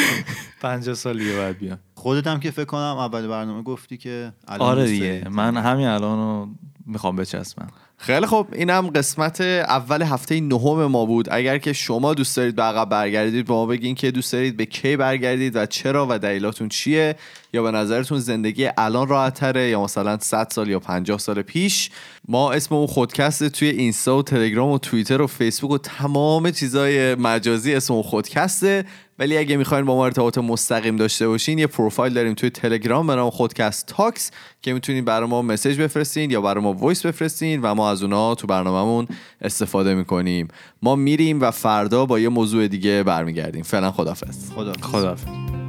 50 0.62 0.94
سال 0.94 1.18
دیگه 1.18 1.36
بعد 1.36 1.58
بیان 1.58 1.78
خودت 1.94 2.26
هم 2.26 2.40
که 2.40 2.50
فکر 2.50 2.64
کنم 2.64 2.80
اول 2.98 3.26
برنامه 3.26 3.62
گفتی 3.62 3.96
که 3.96 4.32
الان 4.48 4.68
آره 4.68 4.86
دیگه. 4.86 5.26
من 5.30 5.56
همین 5.56 5.86
الان 5.86 6.18
رو 6.18 6.48
می‌خوام 6.86 7.16
بچسبم. 7.16 7.68
خیلی 8.02 8.26
خب 8.26 8.46
اینم 8.52 8.90
قسمت 8.90 9.40
اول 9.40 10.02
هفته 10.02 10.40
نهم 10.40 10.86
ما 10.86 11.06
بود. 11.06 11.28
اگر 11.30 11.58
که 11.58 11.72
شما 11.72 12.14
دوست 12.14 12.36
دارید 12.36 12.56
به 12.56 12.62
عقب 12.62 12.88
برگردید 12.88 13.46
به 13.46 13.52
ما 13.52 13.66
بگین 13.66 13.94
که 13.94 14.10
دوست 14.10 14.32
دارید 14.32 14.56
به 14.56 14.66
کی 14.66 14.96
برگردید 14.96 15.56
و 15.56 15.66
چرا 15.66 16.06
و 16.10 16.18
دلیلاتون 16.18 16.68
چیه 16.68 17.16
یا 17.52 17.62
به 17.62 17.70
نظرتون 17.70 18.18
زندگی 18.18 18.68
الان 18.76 19.08
راحت 19.08 19.34
تره 19.34 19.68
یا 19.68 19.84
مثلا 19.84 20.18
100 20.18 20.48
سال 20.50 20.68
یا 20.68 20.78
50 20.78 21.18
سال 21.18 21.42
پیش. 21.42 21.90
ما 22.28 22.52
اسم 22.52 22.74
اون 22.74 22.86
خودکست 22.86 23.48
توی 23.48 23.68
اینستا 23.68 24.18
و 24.18 24.22
تلگرام 24.22 24.70
و 24.70 24.78
توییتر 24.78 25.22
و 25.22 25.26
فیسبوک 25.26 25.70
و 25.70 25.78
تمام 25.78 26.50
چیزای 26.50 27.14
مجازی 27.14 27.74
اسم 27.74 27.94
اون 27.94 28.02
خودکسته. 28.02 28.84
ولی 29.18 29.38
اگه 29.38 29.56
می‌خواین 29.56 29.84
با 29.84 29.96
ما 29.96 30.04
ارتباط 30.04 30.38
مستقیم 30.38 30.96
داشته 30.96 31.28
باشین 31.28 31.58
یه 31.58 31.66
پروفایل 31.66 32.14
داریم 32.14 32.34
توی 32.34 32.50
تلگرام 32.50 33.06
به 33.06 33.14
نام 33.14 33.30
خودکست 33.30 33.86
تاکس 33.86 34.30
که 34.62 34.72
می‌تونین 34.72 35.04
برای 35.04 35.28
ما 35.28 35.42
message 35.42 35.80
بفرستین 35.80 36.30
یا 36.30 36.40
برای 36.40 36.64
ما 36.64 36.72
voice 36.72 37.06
بفرستین 37.06 37.62
و 37.62 37.74
ما 37.74 37.90
از 37.90 38.02
اونا 38.02 38.34
تو 38.34 38.46
برنامهمون 38.46 39.06
استفاده 39.40 39.94
می‌کنیم. 39.94 40.48
ما 40.82 40.96
میریم 40.96 41.40
و 41.40 41.50
فردا 41.50 42.06
با 42.06 42.18
یه 42.18 42.28
موضوع 42.28 42.68
دیگه 42.68 43.02
برمیگردیم. 43.02 43.62
فعلا 43.62 43.92
خدافظ 43.92 44.50
خدا 44.52 44.72
خداحافظ. 44.72 45.61